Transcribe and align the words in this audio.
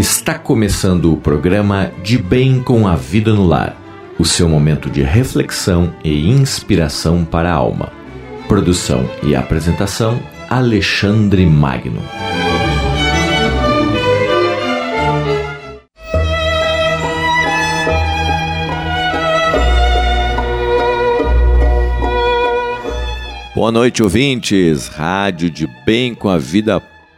Está 0.00 0.38
começando 0.38 1.12
o 1.12 1.16
programa 1.18 1.92
De 2.02 2.16
Bem 2.16 2.62
com 2.62 2.88
a 2.88 2.96
Vida 2.96 3.34
no 3.34 3.46
Lar, 3.46 3.76
o 4.18 4.24
seu 4.24 4.48
momento 4.48 4.88
de 4.88 5.02
reflexão 5.02 5.94
e 6.02 6.26
inspiração 6.26 7.22
para 7.22 7.50
a 7.50 7.54
alma. 7.54 7.92
Produção 8.48 9.04
e 9.22 9.36
apresentação 9.36 10.18
Alexandre 10.48 11.44
Magno. 11.44 12.00
Boa 23.54 23.70
noite, 23.70 24.02
ouvintes. 24.02 24.88
Rádio 24.88 25.50
de 25.50 25.66
Bem 25.84 26.14
com 26.14 26.30
a 26.30 26.38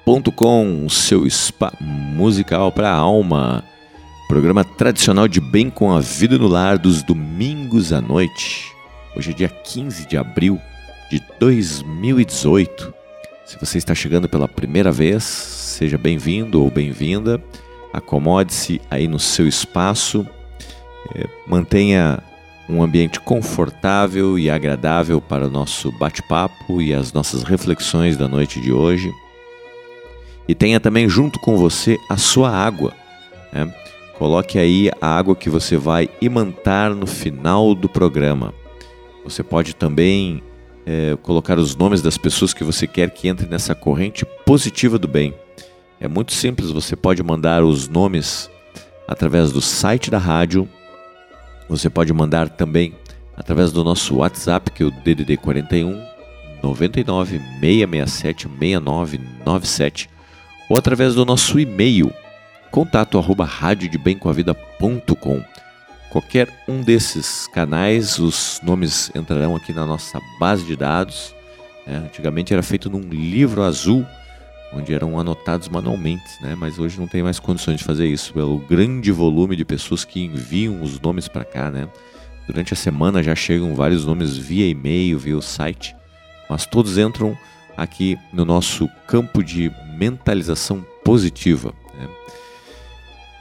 Vida.com, 0.04 0.88
seu 0.88 1.28
spa 1.30 1.72
musical 1.80 2.72
para 2.72 2.90
a 2.90 2.96
alma. 2.96 3.62
Programa 4.28 4.64
tradicional 4.64 5.28
de 5.28 5.40
Bem 5.40 5.70
com 5.70 5.92
a 5.92 6.00
Vida 6.00 6.36
no 6.36 6.48
Lar 6.48 6.76
dos 6.76 7.02
domingos 7.04 7.92
à 7.92 8.00
noite. 8.00 8.72
Hoje 9.16 9.30
é 9.30 9.34
dia 9.34 9.48
15 9.48 10.08
de 10.08 10.16
abril 10.16 10.60
de 11.10 11.22
2018. 11.38 12.92
Se 13.46 13.58
você 13.60 13.78
está 13.78 13.94
chegando 13.94 14.28
pela 14.28 14.48
primeira 14.48 14.90
vez, 14.90 15.22
seja 15.22 15.96
bem-vindo 15.96 16.62
ou 16.62 16.70
bem-vinda. 16.70 17.42
Acomode-se 17.92 18.80
aí 18.90 19.06
no 19.06 19.20
seu 19.20 19.46
espaço. 19.46 20.26
É, 21.14 21.28
mantenha 21.46 22.18
um 22.68 22.82
ambiente 22.82 23.20
confortável 23.20 24.36
e 24.38 24.50
agradável 24.50 25.20
para 25.20 25.46
o 25.46 25.50
nosso 25.50 25.92
bate-papo 25.92 26.82
e 26.82 26.92
as 26.92 27.12
nossas 27.12 27.44
reflexões 27.44 28.16
da 28.16 28.26
noite 28.26 28.60
de 28.60 28.72
hoje. 28.72 29.12
E 30.48 30.54
tenha 30.54 30.80
também 30.80 31.08
junto 31.08 31.38
com 31.38 31.56
você 31.56 31.98
a 32.08 32.16
sua 32.16 32.50
água. 32.50 32.92
Né? 33.52 33.72
Coloque 34.18 34.58
aí 34.58 34.90
a 35.00 35.06
água 35.06 35.36
que 35.36 35.48
você 35.48 35.76
vai 35.76 36.08
imantar 36.20 36.94
no 36.94 37.06
final 37.06 37.74
do 37.74 37.88
programa. 37.88 38.52
Você 39.24 39.42
pode 39.42 39.74
também 39.74 40.42
é, 40.84 41.16
colocar 41.22 41.58
os 41.58 41.76
nomes 41.76 42.02
das 42.02 42.18
pessoas 42.18 42.52
que 42.52 42.64
você 42.64 42.86
quer 42.86 43.10
que 43.10 43.28
entre 43.28 43.46
nessa 43.46 43.74
corrente 43.74 44.24
positiva 44.44 44.98
do 44.98 45.08
bem. 45.08 45.34
É 46.00 46.08
muito 46.08 46.32
simples, 46.32 46.70
você 46.70 46.96
pode 46.96 47.22
mandar 47.22 47.62
os 47.62 47.88
nomes 47.88 48.50
através 49.06 49.52
do 49.52 49.60
site 49.60 50.10
da 50.10 50.18
rádio 50.18 50.68
você 51.72 51.88
pode 51.88 52.12
mandar 52.12 52.50
também 52.50 52.92
através 53.34 53.72
do 53.72 53.82
nosso 53.82 54.16
WhatsApp, 54.16 54.70
que 54.70 54.82
é 54.82 54.86
o 54.86 54.90
DDD 54.90 55.38
41 55.38 55.98
99 56.62 57.38
667 57.38 58.46
6997 58.46 60.10
ou 60.72 60.78
através 60.78 61.14
do 61.14 61.26
nosso 61.26 61.60
e-mail 61.60 62.10
contato 62.70 63.18
arroba 63.18 63.46
Qualquer 66.10 66.48
um 66.66 66.80
desses 66.80 67.46
canais, 67.48 68.18
os 68.18 68.58
nomes 68.62 69.12
entrarão 69.14 69.54
aqui 69.54 69.70
na 69.70 69.84
nossa 69.84 70.18
base 70.40 70.64
de 70.64 70.74
dados. 70.74 71.34
É, 71.86 71.96
antigamente 71.96 72.54
era 72.54 72.62
feito 72.62 72.88
num 72.88 73.02
livro 73.02 73.62
azul 73.62 74.06
onde 74.72 74.94
eram 74.94 75.20
anotados 75.20 75.68
manualmente, 75.68 76.24
né? 76.40 76.54
mas 76.56 76.78
hoje 76.78 76.98
não 76.98 77.06
tem 77.06 77.22
mais 77.22 77.38
condições 77.38 77.76
de 77.76 77.84
fazer 77.84 78.06
isso, 78.06 78.32
pelo 78.32 78.56
grande 78.56 79.12
volume 79.12 79.54
de 79.54 79.66
pessoas 79.66 80.06
que 80.06 80.24
enviam 80.24 80.80
os 80.80 80.98
nomes 80.98 81.28
para 81.28 81.44
cá. 81.44 81.70
Né? 81.70 81.86
Durante 82.46 82.72
a 82.72 82.76
semana 82.76 83.22
já 83.22 83.34
chegam 83.34 83.74
vários 83.74 84.06
nomes 84.06 84.38
via 84.38 84.66
e-mail, 84.66 85.18
via 85.18 85.36
o 85.36 85.42
site, 85.42 85.94
mas 86.48 86.64
todos 86.64 86.96
entram 86.96 87.36
aqui 87.76 88.18
no 88.32 88.46
nosso 88.46 88.88
campo 89.06 89.42
de 89.42 89.70
mentalização 89.92 90.84
positiva. 91.04 91.72
Né? 91.98 92.08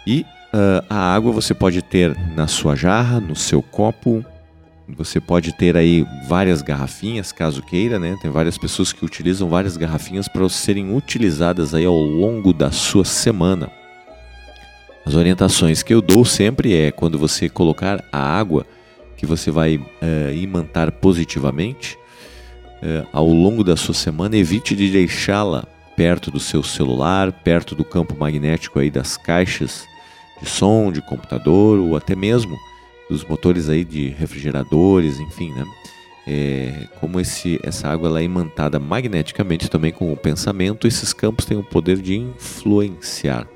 E 0.05 0.25
uh, 0.53 0.85
a 0.89 1.13
água 1.13 1.31
você 1.31 1.53
pode 1.53 1.81
ter 1.81 2.15
na 2.35 2.47
sua 2.47 2.75
jarra, 2.75 3.19
no 3.19 3.35
seu 3.35 3.61
copo, 3.61 4.25
você 4.87 5.19
pode 5.19 5.53
ter 5.53 5.77
aí 5.77 6.05
várias 6.27 6.61
garrafinhas, 6.61 7.31
caso 7.31 7.61
queira, 7.61 7.97
né? 7.97 8.17
Tem 8.21 8.29
várias 8.29 8.57
pessoas 8.57 8.91
que 8.91 9.05
utilizam 9.05 9.47
várias 9.47 9.77
garrafinhas 9.77 10.27
para 10.27 10.47
serem 10.49 10.93
utilizadas 10.93 11.73
aí 11.73 11.85
ao 11.85 11.97
longo 11.97 12.51
da 12.51 12.71
sua 12.71 13.05
semana. 13.05 13.71
As 15.05 15.15
orientações 15.15 15.81
que 15.81 15.93
eu 15.93 16.01
dou 16.01 16.25
sempre 16.25 16.75
é 16.75 16.91
quando 16.91 17.17
você 17.17 17.49
colocar 17.49 18.03
a 18.11 18.19
água 18.19 18.65
que 19.17 19.25
você 19.25 19.49
vai 19.49 19.77
uh, 19.77 20.33
imantar 20.33 20.91
positivamente 20.91 21.97
uh, 22.83 23.07
ao 23.11 23.27
longo 23.27 23.63
da 23.63 23.75
sua 23.75 23.93
semana, 23.93 24.35
evite 24.35 24.75
de 24.75 24.91
deixá-la 24.91 25.67
perto 26.01 26.31
do 26.31 26.39
seu 26.39 26.63
celular, 26.63 27.31
perto 27.31 27.75
do 27.75 27.85
campo 27.85 28.17
magnético 28.17 28.79
aí 28.79 28.89
das 28.89 29.17
caixas 29.17 29.87
de 30.41 30.49
som, 30.49 30.91
de 30.91 30.99
computador 30.99 31.77
ou 31.77 31.95
até 31.95 32.15
mesmo 32.15 32.57
dos 33.07 33.23
motores 33.23 33.69
aí 33.69 33.85
de 33.85 34.07
refrigeradores, 34.07 35.19
enfim, 35.19 35.53
né? 35.53 35.63
É, 36.25 36.87
como 36.99 37.19
esse, 37.19 37.59
essa 37.61 37.87
água 37.87 38.09
ela 38.09 38.19
é 38.19 38.23
imantada 38.23 38.79
magneticamente 38.79 39.69
também 39.69 39.91
com 39.91 40.11
o 40.11 40.17
pensamento, 40.17 40.87
esses 40.87 41.13
campos 41.13 41.45
têm 41.45 41.55
o 41.57 41.63
poder 41.63 41.97
de 41.97 42.15
influenciar. 42.15 43.47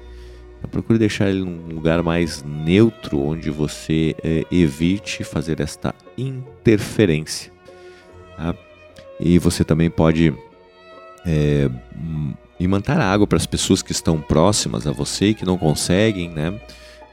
Então, 0.60 0.70
procure 0.70 1.00
deixar 1.00 1.30
ele 1.30 1.44
num 1.44 1.74
lugar 1.74 2.04
mais 2.04 2.44
neutro, 2.44 3.24
onde 3.24 3.50
você 3.50 4.16
é, 4.24 4.46
evite 4.52 5.24
fazer 5.24 5.60
esta 5.62 5.96
interferência. 6.16 7.52
Tá? 8.38 8.54
E 9.20 9.40
você 9.40 9.64
também 9.64 9.90
pode 9.90 10.32
é, 11.26 11.70
imantar 12.60 13.00
água 13.00 13.26
para 13.28 13.38
as 13.38 13.46
pessoas 13.46 13.82
que 13.82 13.92
estão 13.92 14.20
próximas 14.20 14.86
a 14.86 14.92
você 14.92 15.30
e 15.30 15.34
que 15.34 15.46
não 15.46 15.58
conseguem, 15.58 16.30
né? 16.30 16.60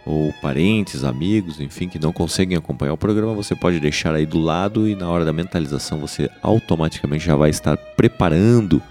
ou 0.04 0.32
parentes, 0.42 1.04
amigos, 1.04 1.60
enfim, 1.60 1.88
que 1.88 1.98
não 1.98 2.12
conseguem 2.12 2.56
acompanhar 2.56 2.92
o 2.92 2.98
programa, 2.98 3.34
você 3.34 3.54
pode 3.54 3.78
deixar 3.78 4.14
aí 4.14 4.26
do 4.26 4.38
lado 4.38 4.88
e 4.88 4.94
na 4.94 5.08
hora 5.08 5.24
da 5.24 5.32
mentalização 5.32 6.00
você 6.00 6.28
automaticamente 6.42 7.24
já 7.24 7.36
vai 7.36 7.50
estar 7.50 7.76
preparando 7.76 8.82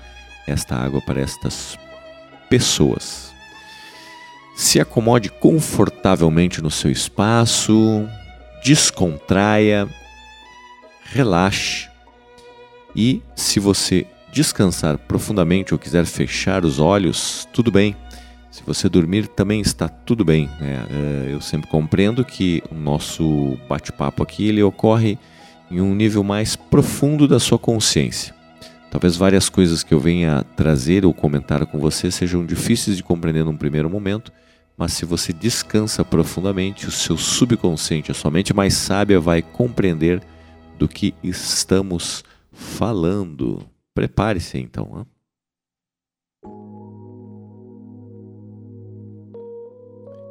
esta 0.47 0.75
água 0.75 1.01
para 1.01 1.19
estas 1.19 1.77
pessoas. 2.49 3.33
Se 4.55 4.79
acomode 4.79 5.29
confortavelmente 5.29 6.61
no 6.61 6.71
seu 6.71 6.91
espaço, 6.91 8.07
descontraia, 8.63 9.87
relaxe 11.03 11.89
e 12.95 13.21
se 13.35 13.59
você 13.59 14.05
descansar 14.31 14.97
profundamente 14.97 15.73
ou 15.73 15.79
quiser 15.79 16.05
fechar 16.05 16.65
os 16.65 16.79
olhos, 16.79 17.47
tudo 17.53 17.71
bem 17.71 17.95
se 18.51 18.61
você 18.65 18.89
dormir, 18.89 19.27
também 19.29 19.61
está 19.61 19.87
tudo 19.87 20.25
bem. 20.25 20.49
Né? 20.59 20.85
É, 20.89 21.33
eu 21.33 21.39
sempre 21.39 21.69
compreendo 21.69 22.23
que 22.25 22.61
o 22.69 22.75
nosso 22.75 23.57
bate-papo 23.69 24.21
aqui 24.21 24.49
ele 24.49 24.61
ocorre 24.61 25.17
em 25.71 25.79
um 25.79 25.95
nível 25.95 26.21
mais 26.21 26.57
profundo 26.57 27.29
da 27.29 27.39
sua 27.39 27.57
consciência. 27.57 28.35
Talvez 28.91 29.15
várias 29.15 29.47
coisas 29.47 29.83
que 29.83 29.93
eu 29.93 30.01
venha 30.01 30.43
trazer 30.57 31.05
ou 31.05 31.13
comentar 31.13 31.65
com 31.65 31.79
você 31.79 32.11
sejam 32.11 32.45
difíceis 32.45 32.97
de 32.97 33.03
compreender 33.03 33.45
num 33.45 33.55
primeiro 33.55 33.89
momento, 33.89 34.33
mas 34.77 34.91
se 34.91 35.05
você 35.05 35.31
descansa 35.31 36.03
profundamente, 36.03 36.87
o 36.87 36.91
seu 36.91 37.15
subconsciente, 37.15 38.11
a 38.11 38.13
sua 38.13 38.29
mente 38.29 38.53
mais 38.53 38.73
sábia 38.73 39.17
vai 39.17 39.41
compreender 39.41 40.21
do 40.77 40.89
que 40.89 41.13
estamos 41.23 42.21
falando. 42.51 43.70
Prepare-se 43.93 44.57
então. 44.57 45.05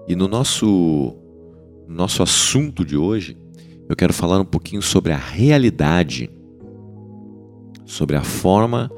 E 0.08 0.16
no 0.16 0.26
nosso, 0.26 1.14
nosso 1.86 2.22
assunto 2.22 2.84
de 2.84 2.96
hoje, 2.96 3.36
eu 3.88 3.94
quero 3.94 4.12
falar 4.12 4.40
um 4.40 4.44
pouquinho 4.44 4.82
sobre 4.82 5.12
a 5.12 5.16
realidade, 5.16 6.30
sobre 7.84 8.16
a 8.16 8.22
forma 8.22 8.90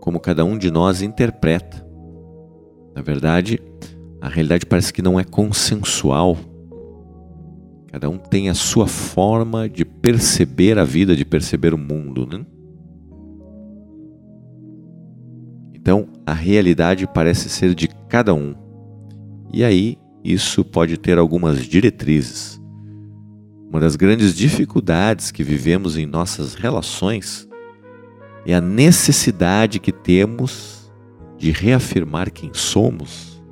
como 0.00 0.20
cada 0.20 0.44
um 0.44 0.58
de 0.58 0.70
nós 0.70 1.00
interpreta. 1.00 1.86
Na 2.94 3.02
verdade, 3.02 3.60
a 4.20 4.28
realidade 4.28 4.66
parece 4.66 4.92
que 4.92 5.00
não 5.00 5.18
é 5.18 5.24
consensual. 5.24 6.36
Cada 7.86 8.10
um 8.10 8.18
tem 8.18 8.50
a 8.50 8.54
sua 8.54 8.86
forma 8.86 9.68
de 9.68 9.84
perceber 9.84 10.78
a 10.78 10.84
vida, 10.84 11.14
de 11.14 11.24
perceber 11.24 11.72
o 11.72 11.78
mundo. 11.78 12.26
Né? 12.26 12.44
Então, 15.88 16.06
a 16.26 16.34
realidade 16.34 17.06
parece 17.06 17.48
ser 17.48 17.74
de 17.74 17.88
cada 18.10 18.34
um. 18.34 18.54
E 19.50 19.64
aí 19.64 19.96
isso 20.22 20.62
pode 20.62 20.98
ter 20.98 21.16
algumas 21.16 21.66
diretrizes. 21.66 22.60
Uma 23.70 23.80
das 23.80 23.96
grandes 23.96 24.34
dificuldades 24.34 25.30
que 25.30 25.42
vivemos 25.42 25.96
em 25.96 26.04
nossas 26.04 26.52
relações 26.52 27.48
é 28.44 28.54
a 28.54 28.60
necessidade 28.60 29.80
que 29.80 29.90
temos 29.90 30.92
de 31.38 31.52
reafirmar 31.52 32.30
quem 32.30 32.50
somos 32.52 33.42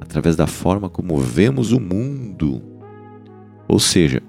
através 0.00 0.36
da 0.36 0.46
forma 0.46 0.88
como 0.88 1.18
vemos 1.18 1.72
o 1.72 1.78
mundo. 1.78 2.62
Ou 3.68 3.78
seja, 3.78 4.22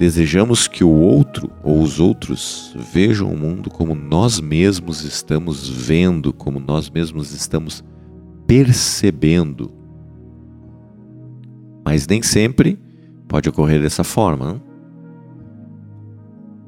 desejamos 0.00 0.66
que 0.66 0.82
o 0.82 0.88
outro 0.88 1.50
ou 1.62 1.82
os 1.82 2.00
outros 2.00 2.74
vejam 2.90 3.30
o 3.30 3.36
mundo 3.36 3.68
como 3.68 3.94
nós 3.94 4.40
mesmos 4.40 5.04
estamos 5.04 5.68
vendo, 5.68 6.32
como 6.32 6.58
nós 6.58 6.88
mesmos 6.88 7.34
estamos 7.34 7.84
percebendo. 8.46 9.70
Mas 11.84 12.06
nem 12.06 12.22
sempre 12.22 12.80
pode 13.28 13.50
ocorrer 13.50 13.82
dessa 13.82 14.02
forma. 14.02 14.54
Não? 14.54 14.62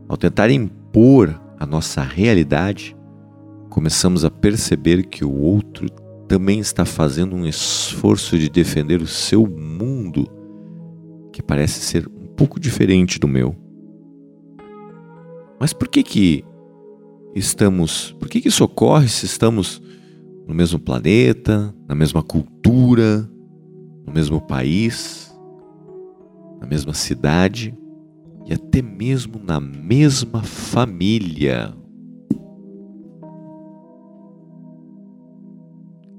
Ao 0.06 0.18
tentar 0.18 0.50
impor 0.50 1.40
a 1.58 1.64
nossa 1.64 2.02
realidade, 2.02 2.94
começamos 3.70 4.26
a 4.26 4.30
perceber 4.30 5.04
que 5.06 5.24
o 5.24 5.32
outro 5.32 5.88
também 6.28 6.60
está 6.60 6.84
fazendo 6.84 7.34
um 7.34 7.46
esforço 7.46 8.38
de 8.38 8.50
defender 8.50 9.00
o 9.00 9.06
seu 9.06 9.46
mundo, 9.46 10.28
que 11.32 11.42
parece 11.42 11.80
ser 11.80 12.06
pouco 12.36 12.58
diferente 12.58 13.18
do 13.18 13.28
meu. 13.28 13.56
Mas 15.58 15.72
por 15.72 15.88
que 15.88 16.02
que 16.02 16.44
estamos, 17.34 18.12
por 18.18 18.28
que 18.28 18.40
que 18.40 18.48
isso 18.48 18.64
ocorre 18.64 19.08
se 19.08 19.26
estamos 19.26 19.80
no 20.46 20.54
mesmo 20.54 20.78
planeta, 20.78 21.74
na 21.88 21.94
mesma 21.94 22.22
cultura, 22.22 23.28
no 24.06 24.12
mesmo 24.12 24.40
país, 24.40 25.32
na 26.60 26.66
mesma 26.66 26.92
cidade 26.92 27.74
e 28.44 28.52
até 28.52 28.82
mesmo 28.82 29.40
na 29.42 29.60
mesma 29.60 30.42
família? 30.42 31.72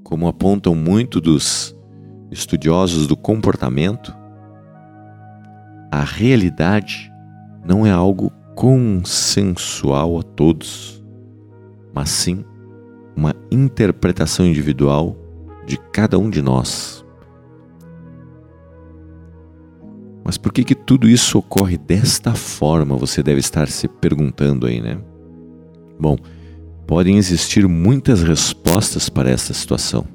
Como 0.03 0.27
apontam 0.27 0.73
muito 0.73 1.19
dos 1.19 1.75
estudiosos 2.31 3.07
do 3.07 3.17
comportamento, 3.17 4.22
a 5.93 6.03
realidade 6.03 7.13
não 7.63 7.85
é 7.85 7.91
algo 7.91 8.31
consensual 8.55 10.17
a 10.17 10.23
todos, 10.23 11.05
mas 11.93 12.09
sim 12.09 12.43
uma 13.15 13.35
interpretação 13.51 14.43
individual 14.43 15.15
de 15.67 15.77
cada 15.77 16.17
um 16.17 16.31
de 16.31 16.41
nós. 16.41 17.05
Mas 20.23 20.35
por 20.35 20.51
que 20.51 20.63
que 20.63 20.73
tudo 20.73 21.07
isso 21.07 21.37
ocorre 21.37 21.77
desta 21.77 22.33
forma? 22.33 22.97
Você 22.97 23.21
deve 23.21 23.39
estar 23.39 23.67
se 23.67 23.87
perguntando 23.87 24.65
aí, 24.65 24.81
né? 24.81 24.99
Bom, 25.99 26.17
podem 26.87 27.17
existir 27.17 27.67
muitas 27.67 28.23
respostas 28.23 29.09
para 29.09 29.29
essa 29.29 29.53
situação. 29.53 30.07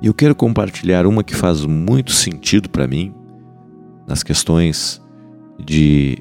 E 0.00 0.06
eu 0.06 0.14
quero 0.14 0.36
compartilhar 0.36 1.06
uma 1.06 1.24
que 1.24 1.34
faz 1.34 1.64
muito 1.64 2.12
sentido 2.12 2.70
para 2.70 2.86
mim 2.86 3.12
nas 4.06 4.22
questões 4.22 5.02
de 5.58 6.18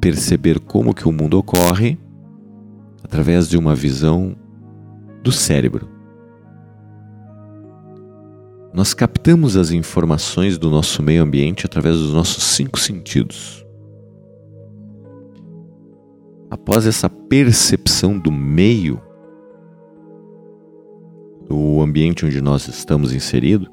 perceber 0.00 0.60
como 0.60 0.94
que 0.94 1.08
o 1.08 1.12
mundo 1.12 1.38
ocorre 1.38 1.98
através 3.02 3.48
de 3.48 3.56
uma 3.56 3.74
visão 3.74 4.36
do 5.22 5.32
cérebro. 5.32 5.88
Nós 8.72 8.94
captamos 8.94 9.56
as 9.56 9.70
informações 9.70 10.58
do 10.58 10.70
nosso 10.70 11.02
meio 11.02 11.22
ambiente 11.22 11.66
através 11.66 11.96
dos 11.96 12.12
nossos 12.12 12.44
cinco 12.44 12.78
sentidos. 12.78 13.64
Após 16.50 16.86
essa 16.86 17.08
percepção 17.08 18.18
do 18.18 18.30
meio, 18.30 19.00
do 21.48 21.80
ambiente 21.80 22.24
onde 22.24 22.40
nós 22.40 22.68
estamos 22.68 23.12
inseridos, 23.12 23.68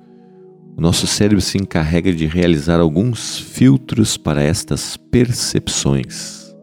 o 0.77 0.81
nosso 0.81 1.07
cérebro 1.07 1.39
se 1.39 1.57
encarrega 1.57 2.13
de 2.13 2.25
realizar 2.25 2.81
alguns 2.81 3.39
filtros 3.39 4.17
para 4.17 4.43
estas 4.43 4.97
percepções. 4.97 6.53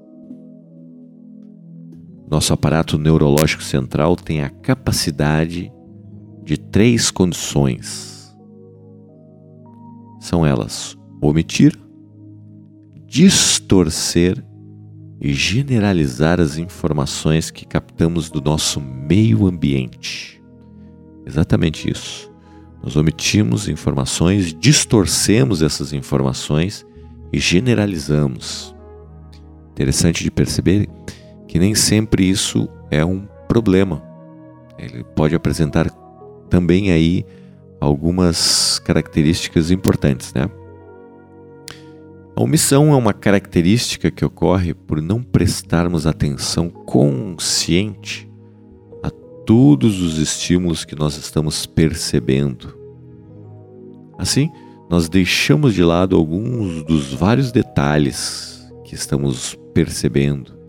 Nosso 2.31 2.53
aparato 2.53 2.99
neurológico 2.99 3.63
central 3.63 4.17
tem 4.17 4.43
a 4.43 4.51
capacidade 4.51 5.73
de 6.45 6.57
três 6.59 7.11
condições. 7.11 8.37
São 10.21 10.45
elas: 10.45 10.97
omitir, 11.21 11.79
distorcer 13.07 14.43
e 15.21 15.33
generalizar 15.33 16.41
as 16.41 16.59
informações 16.59 17.51
que 17.51 17.65
captamos 17.65 18.29
do 18.29 18.41
nosso 18.41 18.81
meio 18.81 19.47
ambiente. 19.47 20.43
Exatamente 21.25 21.91
isso. 21.91 22.32
Nós 22.83 22.97
omitimos 22.97 23.69
informações, 23.69 24.53
distorcemos 24.53 25.63
essas 25.63 25.93
informações 25.93 26.85
e 27.33 27.39
generalizamos. 27.39 28.75
Interessante 29.71 30.25
de 30.25 30.31
perceber 30.31 30.89
que 31.47 31.59
nem 31.59 31.75
sempre 31.75 32.29
isso 32.29 32.69
é 32.91 33.05
um 33.05 33.27
problema. 33.47 34.03
Ele 34.79 35.05
pode 35.05 35.35
apresentar 35.35 35.89
também 36.51 36.91
aí 36.91 37.25
algumas 37.81 38.79
características 38.81 39.71
importantes, 39.71 40.33
né? 40.35 40.49
A 42.35 42.43
omissão 42.43 42.93
é 42.93 42.97
uma 42.97 43.13
característica 43.13 44.11
que 44.11 44.25
ocorre 44.25 44.75
por 44.75 45.01
não 45.01 45.23
prestarmos 45.23 46.07
atenção 46.07 46.69
consciente 46.69 48.32
todos 49.47 50.01
os 50.01 50.19
estímulos 50.19 50.85
que 50.85 50.95
nós 50.95 51.17
estamos 51.17 51.67
percebendo. 51.67 52.77
Assim, 54.19 54.51
nós 54.89 55.09
deixamos 55.09 55.75
de 55.75 55.83
lado 55.83 56.17
alguns 56.17 56.83
dos 56.85 57.13
vários 57.13 57.51
detalhes 57.51 58.71
que 58.85 58.95
estamos 58.95 59.57
percebendo 59.75 60.63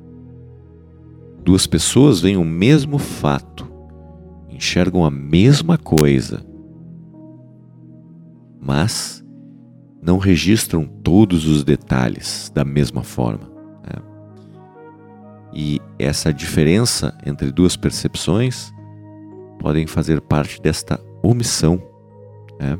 Duas 1.43 1.67
pessoas 1.67 2.21
veem 2.21 2.37
o 2.37 2.45
mesmo 2.45 2.97
fato, 2.97 3.67
enxergam 4.49 5.03
a 5.03 5.11
mesma 5.11 5.77
coisa, 5.77 6.41
mas 8.61 9.21
não 10.01 10.17
registram 10.17 10.85
todos 10.85 11.45
os 11.45 11.65
detalhes 11.65 12.49
da 12.55 12.63
mesma 12.63 13.03
forma. 13.03 13.51
E 15.53 15.79
essa 15.99 16.33
diferença 16.33 17.15
entre 17.25 17.51
duas 17.51 17.75
percepções 17.75 18.73
podem 19.59 19.85
fazer 19.85 20.19
parte 20.21 20.61
desta 20.61 20.99
omissão. 21.21 21.81
Né? 22.59 22.77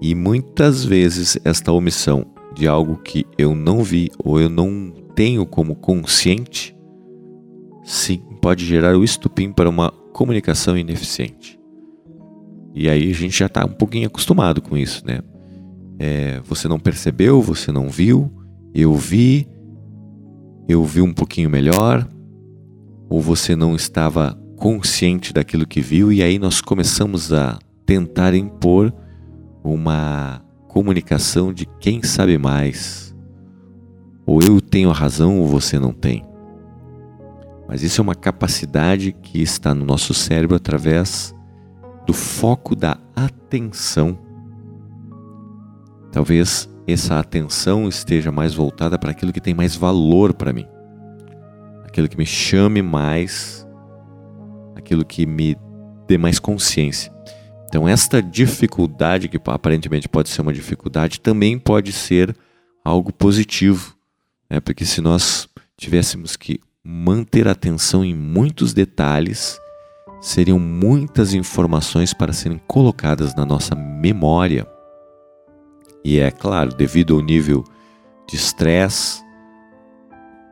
E 0.00 0.14
muitas 0.14 0.84
vezes 0.84 1.38
esta 1.44 1.72
omissão 1.72 2.26
de 2.54 2.66
algo 2.66 2.96
que 2.96 3.26
eu 3.36 3.54
não 3.54 3.82
vi 3.82 4.10
ou 4.18 4.40
eu 4.40 4.48
não 4.48 4.92
tenho 5.14 5.44
como 5.44 5.74
consciente, 5.74 6.76
sim, 7.84 8.22
pode 8.40 8.64
gerar 8.64 8.96
o 8.96 9.04
estupim 9.04 9.50
para 9.50 9.68
uma 9.68 9.90
comunicação 10.12 10.78
ineficiente. 10.78 11.58
E 12.74 12.88
aí 12.88 13.10
a 13.10 13.14
gente 13.14 13.38
já 13.38 13.46
está 13.46 13.64
um 13.64 13.72
pouquinho 13.72 14.06
acostumado 14.06 14.60
com 14.60 14.76
isso, 14.76 15.02
né? 15.06 15.20
É, 15.98 16.40
você 16.44 16.68
não 16.68 16.78
percebeu, 16.78 17.40
você 17.40 17.72
não 17.72 17.88
viu, 17.88 18.30
eu 18.74 18.94
vi, 18.94 19.48
eu 20.68 20.84
vi 20.84 21.00
um 21.00 21.12
pouquinho 21.12 21.50
melhor, 21.50 22.06
ou 23.08 23.20
você 23.20 23.54
não 23.54 23.74
estava 23.74 24.38
consciente 24.56 25.32
daquilo 25.32 25.66
que 25.66 25.80
viu, 25.80 26.12
e 26.12 26.22
aí 26.22 26.38
nós 26.38 26.60
começamos 26.60 27.32
a 27.32 27.58
tentar 27.84 28.34
impor 28.34 28.92
uma 29.62 30.42
comunicação 30.68 31.52
de 31.52 31.66
quem 31.80 32.02
sabe 32.02 32.36
mais 32.38 33.06
ou 34.26 34.42
eu 34.42 34.60
tenho 34.60 34.90
a 34.90 34.92
razão 34.92 35.38
ou 35.38 35.46
você 35.46 35.78
não 35.78 35.92
tem. 35.92 36.26
Mas 37.68 37.82
isso 37.82 38.00
é 38.00 38.02
uma 38.02 38.14
capacidade 38.14 39.12
que 39.12 39.40
está 39.40 39.72
no 39.72 39.84
nosso 39.84 40.12
cérebro 40.12 40.56
através 40.56 41.34
do 42.04 42.12
foco 42.12 42.74
da 42.74 42.98
atenção. 43.14 44.18
Talvez 46.10 46.68
essa 46.86 47.18
atenção 47.18 47.88
esteja 47.88 48.30
mais 48.30 48.54
voltada 48.54 48.98
para 48.98 49.10
aquilo 49.10 49.32
que 49.32 49.40
tem 49.40 49.54
mais 49.54 49.74
valor 49.74 50.32
para 50.32 50.52
mim, 50.52 50.66
aquilo 51.84 52.08
que 52.08 52.16
me 52.16 52.26
chame 52.26 52.82
mais, 52.82 53.66
aquilo 54.74 55.04
que 55.04 55.26
me 55.26 55.56
dê 56.06 56.16
mais 56.16 56.38
consciência. 56.38 57.12
Então, 57.68 57.88
esta 57.88 58.22
dificuldade, 58.22 59.28
que 59.28 59.40
aparentemente 59.46 60.08
pode 60.08 60.28
ser 60.28 60.40
uma 60.40 60.52
dificuldade, 60.52 61.20
também 61.20 61.58
pode 61.58 61.92
ser 61.92 62.34
algo 62.84 63.12
positivo 63.12 63.96
né? 64.48 64.60
porque 64.60 64.84
se 64.84 65.00
nós 65.00 65.48
tivéssemos 65.76 66.36
que 66.36 66.60
manter 66.82 67.48
atenção 67.48 68.04
em 68.04 68.14
muitos 68.14 68.72
detalhes, 68.72 69.58
seriam 70.20 70.58
muitas 70.58 71.34
informações 71.34 72.14
para 72.14 72.32
serem 72.32 72.60
colocadas 72.66 73.34
na 73.34 73.44
nossa 73.44 73.74
memória. 73.74 74.66
E 76.08 76.20
é 76.20 76.30
claro, 76.30 76.72
devido 76.72 77.16
ao 77.16 77.20
nível 77.20 77.64
de 78.28 78.36
estresse, 78.36 79.24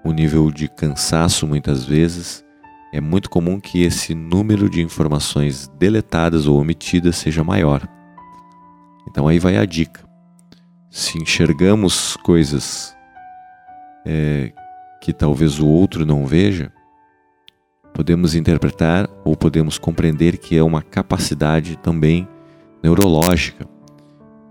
o 0.04 0.10
nível 0.10 0.50
de 0.50 0.66
cansaço 0.66 1.46
muitas 1.46 1.84
vezes, 1.84 2.44
é 2.92 3.00
muito 3.00 3.30
comum 3.30 3.60
que 3.60 3.84
esse 3.84 4.16
número 4.16 4.68
de 4.68 4.82
informações 4.82 5.68
deletadas 5.78 6.48
ou 6.48 6.60
omitidas 6.60 7.14
seja 7.14 7.44
maior. 7.44 7.88
Então 9.08 9.28
aí 9.28 9.38
vai 9.38 9.56
a 9.56 9.64
dica. 9.64 10.04
Se 10.90 11.22
enxergamos 11.22 12.16
coisas 12.24 12.92
é, 14.04 14.52
que 15.00 15.12
talvez 15.12 15.60
o 15.60 15.68
outro 15.68 16.04
não 16.04 16.26
veja, 16.26 16.72
podemos 17.92 18.34
interpretar 18.34 19.08
ou 19.24 19.36
podemos 19.36 19.78
compreender 19.78 20.36
que 20.36 20.58
é 20.58 20.64
uma 20.64 20.82
capacidade 20.82 21.76
também 21.76 22.26
neurológica 22.82 23.72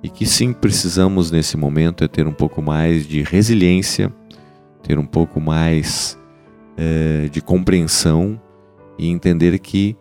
e 0.03 0.09
que 0.09 0.25
sim 0.25 0.51
precisamos 0.51 1.31
nesse 1.31 1.55
momento 1.55 2.03
é 2.03 2.07
ter 2.09 2.27
um 2.27 2.33
pouco 2.33 2.61
mais 2.61 3.07
de 3.07 3.23
resiliência, 3.23 4.13
ter 4.83 4.99
um 4.99 5.05
pouco 5.05 5.39
mais 5.39 6.19
é, 6.77 7.29
de 7.31 7.41
compreensão 7.41 8.39
e 8.99 9.07
entender 9.07 9.57
que 9.59 9.95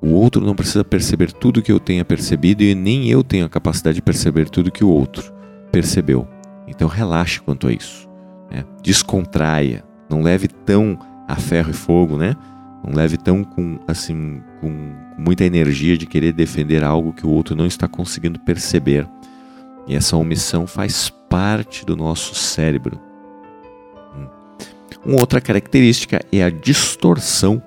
o 0.00 0.12
outro 0.12 0.40
não 0.40 0.54
precisa 0.54 0.84
perceber 0.84 1.32
tudo 1.32 1.60
que 1.60 1.72
eu 1.72 1.80
tenha 1.80 2.04
percebido 2.04 2.62
e 2.62 2.74
nem 2.74 3.10
eu 3.10 3.22
tenho 3.22 3.44
a 3.44 3.48
capacidade 3.48 3.96
de 3.96 4.02
perceber 4.02 4.48
tudo 4.48 4.70
que 4.70 4.84
o 4.84 4.88
outro 4.88 5.32
percebeu. 5.72 6.26
Então 6.66 6.88
relaxe 6.88 7.40
quanto 7.40 7.66
a 7.66 7.72
isso. 7.72 8.08
Né? 8.50 8.64
Descontraia. 8.82 9.84
Não 10.08 10.22
leve 10.22 10.48
tão 10.48 10.98
a 11.28 11.36
ferro 11.36 11.70
e 11.70 11.74
fogo, 11.74 12.16
né? 12.16 12.36
Não 12.82 12.94
leve 12.94 13.16
tão 13.16 13.44
com 13.44 13.78
assim 13.86 14.42
com 14.60 14.94
muita 15.18 15.44
energia 15.44 15.96
de 15.96 16.06
querer 16.06 16.32
defender 16.32 16.82
algo 16.82 17.12
que 17.12 17.26
o 17.26 17.30
outro 17.30 17.54
não 17.54 17.66
está 17.66 17.86
conseguindo 17.86 18.40
perceber. 18.40 19.06
E 19.86 19.94
essa 19.94 20.16
omissão 20.16 20.66
faz 20.66 21.10
parte 21.28 21.84
do 21.84 21.96
nosso 21.96 22.34
cérebro. 22.34 22.98
Hum. 24.16 24.26
Uma 25.04 25.20
outra 25.20 25.40
característica 25.40 26.20
é 26.32 26.42
a 26.42 26.50
distorção. 26.50 27.62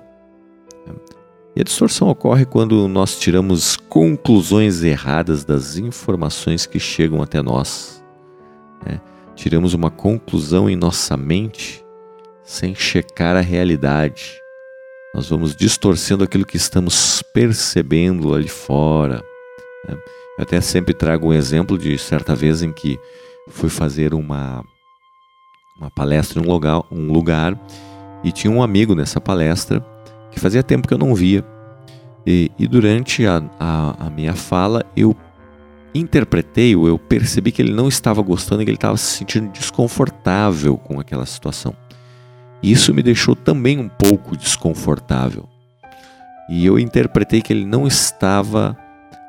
E 1.56 1.60
a 1.60 1.64
distorção 1.64 2.08
ocorre 2.08 2.44
quando 2.44 2.88
nós 2.88 3.16
tiramos 3.18 3.76
conclusões 3.76 4.82
erradas 4.82 5.44
das 5.44 5.76
informações 5.76 6.66
que 6.66 6.80
chegam 6.80 7.22
até 7.22 7.40
nós. 7.40 8.02
Né? 8.84 9.00
Tiramos 9.36 9.72
uma 9.72 9.90
conclusão 9.90 10.68
em 10.68 10.74
nossa 10.74 11.16
mente 11.16 11.84
sem 12.42 12.74
checar 12.74 13.36
a 13.36 13.40
realidade. 13.40 14.43
Nós 15.14 15.28
vamos 15.28 15.54
distorcendo 15.54 16.24
aquilo 16.24 16.44
que 16.44 16.56
estamos 16.56 17.22
percebendo 17.32 18.34
ali 18.34 18.48
fora. 18.48 19.22
Né? 19.88 19.96
Eu 20.36 20.42
até 20.42 20.60
sempre 20.60 20.92
trago 20.92 21.28
um 21.28 21.32
exemplo 21.32 21.78
de 21.78 21.96
certa 21.96 22.34
vez 22.34 22.62
em 22.62 22.72
que 22.72 22.98
fui 23.48 23.68
fazer 23.68 24.12
uma, 24.12 24.64
uma 25.78 25.88
palestra 25.88 26.40
em 26.40 26.44
um 26.44 26.50
lugar, 26.50 26.82
um 26.90 27.12
lugar 27.12 27.56
e 28.24 28.32
tinha 28.32 28.52
um 28.52 28.60
amigo 28.60 28.96
nessa 28.96 29.20
palestra 29.20 29.80
que 30.32 30.40
fazia 30.40 30.64
tempo 30.64 30.88
que 30.88 30.94
eu 30.94 30.98
não 30.98 31.14
via. 31.14 31.44
E, 32.26 32.50
e 32.58 32.66
durante 32.66 33.24
a, 33.24 33.40
a, 33.60 34.06
a 34.06 34.10
minha 34.10 34.34
fala 34.34 34.84
eu 34.96 35.14
interpretei, 35.94 36.74
eu 36.74 36.98
percebi 36.98 37.52
que 37.52 37.62
ele 37.62 37.72
não 37.72 37.86
estava 37.86 38.20
gostando 38.20 38.62
e 38.62 38.64
que 38.64 38.70
ele 38.70 38.76
estava 38.76 38.96
se 38.96 39.18
sentindo 39.18 39.52
desconfortável 39.52 40.76
com 40.76 40.98
aquela 40.98 41.24
situação. 41.24 41.72
Isso 42.70 42.94
me 42.94 43.02
deixou 43.02 43.36
também 43.36 43.78
um 43.78 43.88
pouco 43.88 44.34
desconfortável. 44.34 45.46
E 46.48 46.64
eu 46.64 46.78
interpretei 46.78 47.42
que 47.42 47.52
ele 47.52 47.66
não 47.66 47.86
estava 47.86 48.74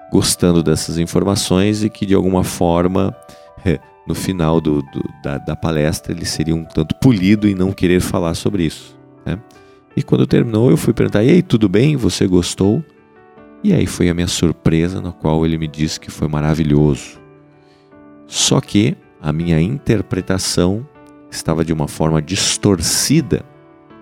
gostando 0.09 0.63
dessas 0.63 0.97
informações 0.97 1.83
e 1.83 1.89
que 1.89 2.05
de 2.05 2.13
alguma 2.13 2.45
forma, 2.45 3.13
no 4.07 4.15
final 4.15 4.61
do, 4.61 4.81
do, 4.81 5.03
da, 5.21 5.37
da, 5.37 5.53
palestra, 5.53 6.13
ele 6.13 6.23
seria 6.23 6.55
um 6.55 6.63
tanto 6.63 6.95
polido 6.95 7.45
em 7.45 7.53
não 7.53 7.73
querer 7.73 7.99
falar 7.99 8.35
sobre 8.35 8.63
isso. 8.63 8.97
Né? 9.25 9.37
E 9.97 10.01
quando 10.01 10.25
terminou, 10.25 10.71
eu 10.71 10.77
fui 10.77 10.93
perguntar: 10.93 11.21
E 11.21 11.29
aí, 11.29 11.41
tudo 11.41 11.67
bem? 11.67 11.97
Você 11.97 12.25
gostou? 12.25 12.81
E 13.61 13.73
aí 13.73 13.85
foi 13.85 14.07
a 14.07 14.13
minha 14.13 14.27
surpresa, 14.27 15.01
na 15.01 15.11
qual 15.11 15.45
ele 15.45 15.57
me 15.57 15.67
disse 15.67 15.99
que 15.99 16.09
foi 16.09 16.29
maravilhoso. 16.29 17.19
Só 18.27 18.61
que 18.61 18.95
a 19.21 19.33
minha 19.33 19.59
interpretação 19.59 20.87
estava 21.35 21.63
de 21.63 21.73
uma 21.73 21.87
forma 21.87 22.21
distorcida 22.21 23.43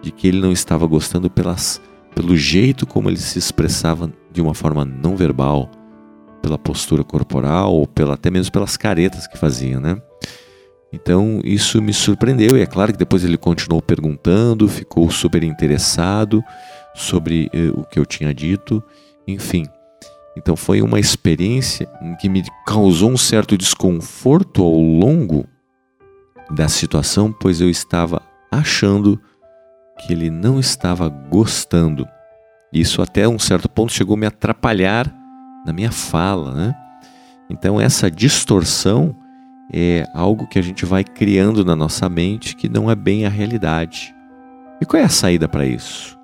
de 0.01 0.11
que 0.11 0.27
ele 0.27 0.39
não 0.39 0.51
estava 0.51 0.85
gostando 0.85 1.29
pelas, 1.29 1.81
pelo 2.13 2.35
jeito 2.35 2.85
como 2.85 3.09
ele 3.09 3.17
se 3.17 3.39
expressava 3.39 4.11
de 4.31 4.41
uma 4.41 4.53
forma 4.53 4.83
não 4.85 5.15
verbal, 5.15 5.69
pela 6.41 6.57
postura 6.57 7.03
corporal 7.03 7.73
ou 7.73 7.87
pela, 7.87 8.15
até 8.15 8.29
mesmo 8.29 8.51
pelas 8.51 8.75
caretas 8.75 9.27
que 9.27 9.37
fazia, 9.37 9.79
né? 9.79 10.01
Então 10.91 11.41
isso 11.43 11.81
me 11.81 11.93
surpreendeu 11.93 12.55
e 12.57 12.61
é 12.61 12.65
claro 12.65 12.91
que 12.91 12.99
depois 12.99 13.23
ele 13.23 13.37
continuou 13.37 13.81
perguntando, 13.81 14.67
ficou 14.67 15.09
super 15.09 15.43
interessado 15.43 16.43
sobre 16.93 17.49
eh, 17.51 17.71
o 17.73 17.83
que 17.83 17.97
eu 17.97 18.05
tinha 18.05 18.31
dito, 18.33 18.83
enfim. 19.27 19.65
Então 20.37 20.55
foi 20.55 20.81
uma 20.81 20.99
experiência 20.99 21.87
que 22.19 22.29
me 22.29 22.43
causou 22.67 23.09
um 23.09 23.17
certo 23.17 23.57
desconforto 23.57 24.61
ao 24.61 24.75
longo 24.79 25.47
da 26.49 26.67
situação, 26.67 27.31
pois 27.31 27.61
eu 27.61 27.69
estava 27.69 28.21
achando 28.51 29.19
que 29.99 30.13
ele 30.13 30.29
não 30.29 30.59
estava 30.59 31.07
gostando. 31.09 32.07
Isso 32.71 33.01
até 33.01 33.27
um 33.27 33.39
certo 33.39 33.69
ponto 33.69 33.93
chegou 33.93 34.15
a 34.15 34.19
me 34.19 34.25
atrapalhar 34.25 35.13
na 35.65 35.71
minha 35.71 35.91
fala, 35.91 36.53
né? 36.53 36.75
Então 37.49 37.79
essa 37.79 38.09
distorção 38.09 39.15
é 39.71 40.05
algo 40.13 40.47
que 40.47 40.59
a 40.59 40.61
gente 40.61 40.85
vai 40.85 41.03
criando 41.03 41.63
na 41.63 41.75
nossa 41.75 42.09
mente 42.09 42.55
que 42.55 42.67
não 42.67 42.89
é 42.89 42.95
bem 42.95 43.25
a 43.25 43.29
realidade. 43.29 44.13
E 44.81 44.85
qual 44.85 45.01
é 45.01 45.05
a 45.05 45.09
saída 45.09 45.47
para 45.47 45.65
isso? 45.65 46.17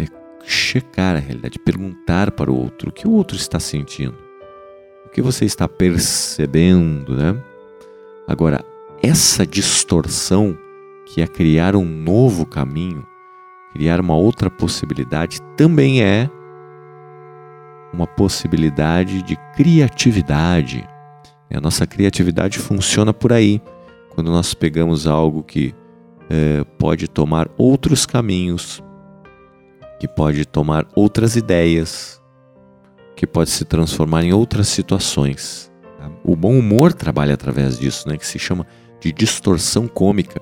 É 0.00 0.04
checar 0.44 1.16
a 1.16 1.20
realidade, 1.20 1.58
perguntar 1.58 2.30
para 2.32 2.50
o 2.50 2.56
outro 2.56 2.90
o 2.90 2.92
que 2.92 3.06
o 3.06 3.12
outro 3.12 3.36
está 3.36 3.58
sentindo, 3.60 4.18
o 5.06 5.10
que 5.10 5.22
você 5.22 5.44
está 5.44 5.68
percebendo, 5.68 7.16
né? 7.16 7.36
Agora, 8.28 8.64
essa 9.02 9.46
distorção 9.46 10.56
que 11.06 11.20
é 11.20 11.26
criar 11.26 11.74
um 11.74 11.84
novo 11.84 12.44
caminho, 12.46 13.06
criar 13.72 14.00
uma 14.00 14.14
outra 14.14 14.50
possibilidade, 14.50 15.40
também 15.56 16.02
é 16.02 16.30
uma 17.92 18.06
possibilidade 18.06 19.22
de 19.22 19.36
criatividade. 19.56 20.86
A 21.52 21.60
nossa 21.60 21.86
criatividade 21.86 22.58
funciona 22.58 23.12
por 23.12 23.32
aí. 23.32 23.60
Quando 24.10 24.30
nós 24.30 24.54
pegamos 24.54 25.06
algo 25.06 25.42
que 25.42 25.74
é, 26.28 26.64
pode 26.78 27.08
tomar 27.08 27.48
outros 27.58 28.06
caminhos, 28.06 28.80
que 29.98 30.06
pode 30.06 30.46
tomar 30.46 30.86
outras 30.94 31.34
ideias, 31.34 32.22
que 33.16 33.26
pode 33.26 33.50
se 33.50 33.64
transformar 33.64 34.22
em 34.22 34.32
outras 34.32 34.68
situações. 34.68 35.70
O 36.24 36.36
bom 36.36 36.58
humor 36.58 36.92
trabalha 36.92 37.34
através 37.34 37.78
disso, 37.78 38.08
né, 38.08 38.16
que 38.16 38.26
se 38.26 38.38
chama 38.38 38.66
de 39.00 39.12
distorção 39.12 39.88
cômica, 39.88 40.40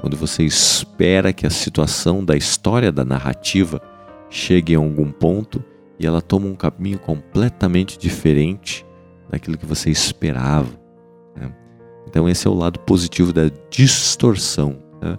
quando 0.00 0.16
você 0.16 0.44
espera 0.44 1.32
que 1.32 1.46
a 1.46 1.50
situação 1.50 2.24
da 2.24 2.36
história 2.36 2.92
da 2.92 3.04
narrativa 3.04 3.80
chegue 4.30 4.74
a 4.74 4.78
algum 4.78 5.10
ponto 5.10 5.64
e 5.98 6.06
ela 6.06 6.22
toma 6.22 6.46
um 6.46 6.54
caminho 6.54 6.98
completamente 6.98 7.98
diferente 7.98 8.86
daquilo 9.28 9.58
que 9.58 9.66
você 9.66 9.90
esperava. 9.90 10.68
Né? 11.34 11.52
Então, 12.06 12.28
esse 12.28 12.46
é 12.46 12.50
o 12.50 12.54
lado 12.54 12.78
positivo 12.80 13.32
da 13.32 13.50
distorção. 13.70 14.78
Né? 15.00 15.18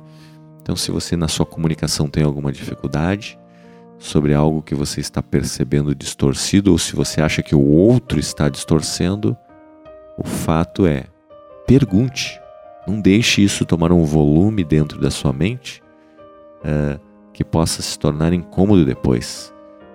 Então, 0.62 0.76
se 0.76 0.92
você 0.92 1.18
na 1.18 1.28
sua 1.28 1.46
comunicação 1.46 2.08
tem 2.08 2.24
alguma 2.24 2.52
dificuldade 2.52 3.38
sobre 3.98 4.34
algo 4.34 4.62
que 4.62 4.74
você 4.74 5.02
está 5.02 5.22
percebendo 5.22 5.94
distorcido, 5.94 6.72
ou 6.72 6.78
se 6.78 6.96
você 6.96 7.22
acha 7.22 7.44
que 7.44 7.54
o 7.54 7.62
outro 7.62 8.18
está 8.18 8.48
distorcendo, 8.48 9.36
o 10.18 10.24
fato 10.24 10.86
é: 10.86 11.06
pergunte. 11.68 12.40
Não 12.88 13.00
deixe 13.00 13.44
isso 13.44 13.66
tomar 13.66 13.92
um 13.92 14.04
volume 14.04 14.64
dentro 14.64 15.00
da 15.00 15.12
sua 15.12 15.32
mente 15.32 15.82
uh, 16.60 17.00
que 17.34 17.44
possa 17.44 17.82
se 17.82 17.98
tornar 17.98 18.34
incômodo 18.34 18.86
depois, 18.86 19.54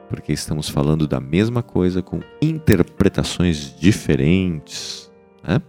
porque 0.09 0.33
estamos 0.33 0.69
falando 0.69 1.07
da 1.07 1.21
mesma 1.21 1.63
coisa 1.63 2.03
com 2.03 2.21
interpretações 2.41 3.75
diferentes. 3.79 5.11
Né? 5.47 5.61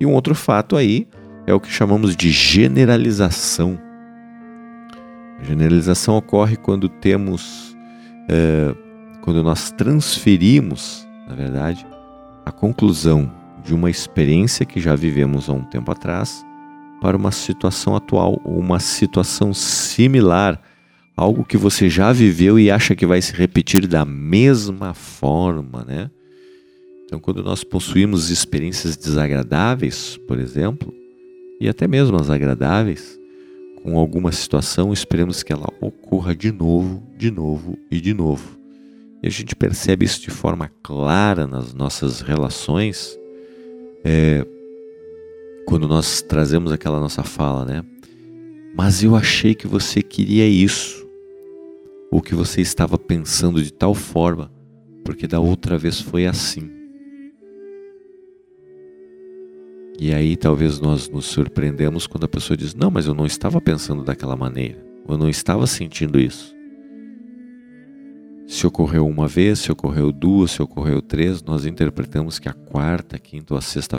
E 0.00 0.06
um 0.06 0.12
outro 0.12 0.34
fato 0.34 0.76
aí 0.76 1.06
é 1.46 1.52
o 1.52 1.60
que 1.60 1.70
chamamos 1.70 2.16
de 2.16 2.30
generalização. 2.30 3.78
Generalização 5.42 6.16
ocorre 6.16 6.56
quando 6.56 6.88
temos, 6.88 7.76
uh, 8.30 8.74
quando 9.20 9.42
nós 9.42 9.70
transferimos, 9.70 11.06
na 11.28 11.34
verdade, 11.34 11.86
a 12.46 12.52
conclusão 12.52 13.30
de 13.64 13.74
uma 13.74 13.90
experiência 13.90 14.66
que 14.66 14.78
já 14.78 14.94
vivemos 14.94 15.48
há 15.48 15.52
um 15.52 15.64
tempo 15.64 15.90
atrás 15.90 16.44
para 17.00 17.16
uma 17.16 17.32
situação 17.32 17.96
atual 17.96 18.40
ou 18.44 18.58
uma 18.58 18.78
situação 18.78 19.52
similar, 19.52 20.60
algo 21.16 21.44
que 21.44 21.56
você 21.56 21.88
já 21.88 22.12
viveu 22.12 22.58
e 22.58 22.70
acha 22.70 22.94
que 22.94 23.06
vai 23.06 23.20
se 23.20 23.32
repetir 23.32 23.86
da 23.86 24.04
mesma 24.04 24.94
forma, 24.94 25.84
né? 25.84 26.10
Então, 27.04 27.18
quando 27.18 27.42
nós 27.42 27.62
possuímos 27.62 28.30
experiências 28.30 28.96
desagradáveis, 28.96 30.18
por 30.26 30.38
exemplo, 30.38 30.92
e 31.60 31.68
até 31.68 31.86
mesmo 31.86 32.16
as 32.16 32.30
agradáveis, 32.30 33.18
com 33.82 33.98
alguma 33.98 34.32
situação, 34.32 34.92
esperamos 34.92 35.42
que 35.42 35.52
ela 35.52 35.68
ocorra 35.80 36.34
de 36.34 36.50
novo, 36.50 37.02
de 37.18 37.30
novo 37.30 37.78
e 37.90 38.00
de 38.00 38.14
novo. 38.14 38.58
E 39.22 39.26
a 39.26 39.30
gente 39.30 39.54
percebe 39.54 40.06
isso 40.06 40.22
de 40.22 40.30
forma 40.30 40.70
clara 40.82 41.46
nas 41.46 41.74
nossas 41.74 42.22
relações, 42.22 43.18
é, 44.04 44.46
quando 45.66 45.88
nós 45.88 46.20
trazemos 46.20 46.70
aquela 46.70 47.00
nossa 47.00 47.22
fala, 47.22 47.64
né? 47.64 47.84
Mas 48.76 49.02
eu 49.02 49.16
achei 49.16 49.54
que 49.54 49.66
você 49.66 50.02
queria 50.02 50.46
isso, 50.46 51.08
ou 52.10 52.20
que 52.20 52.34
você 52.34 52.60
estava 52.60 52.98
pensando 52.98 53.62
de 53.62 53.72
tal 53.72 53.94
forma, 53.94 54.52
porque 55.04 55.26
da 55.26 55.40
outra 55.40 55.78
vez 55.78 56.00
foi 56.00 56.26
assim. 56.26 56.70
E 59.98 60.12
aí 60.12 60.36
talvez 60.36 60.80
nós 60.80 61.08
nos 61.08 61.24
surpreendemos 61.26 62.06
quando 62.06 62.24
a 62.24 62.28
pessoa 62.28 62.56
diz: 62.56 62.74
Não, 62.74 62.90
mas 62.90 63.06
eu 63.06 63.14
não 63.14 63.24
estava 63.24 63.60
pensando 63.60 64.02
daquela 64.02 64.36
maneira, 64.36 64.84
eu 65.08 65.16
não 65.16 65.28
estava 65.28 65.66
sentindo 65.66 66.20
isso. 66.20 66.53
Se 68.46 68.66
ocorreu 68.66 69.06
uma 69.06 69.26
vez, 69.26 69.60
se 69.60 69.72
ocorreu 69.72 70.12
duas, 70.12 70.52
se 70.52 70.62
ocorreu 70.62 71.00
três, 71.00 71.42
nós 71.42 71.64
interpretamos 71.64 72.38
que 72.38 72.48
a 72.48 72.52
quarta, 72.52 73.18
quinta 73.18 73.54
ou 73.54 73.58
a 73.58 73.62
sexta 73.62 73.98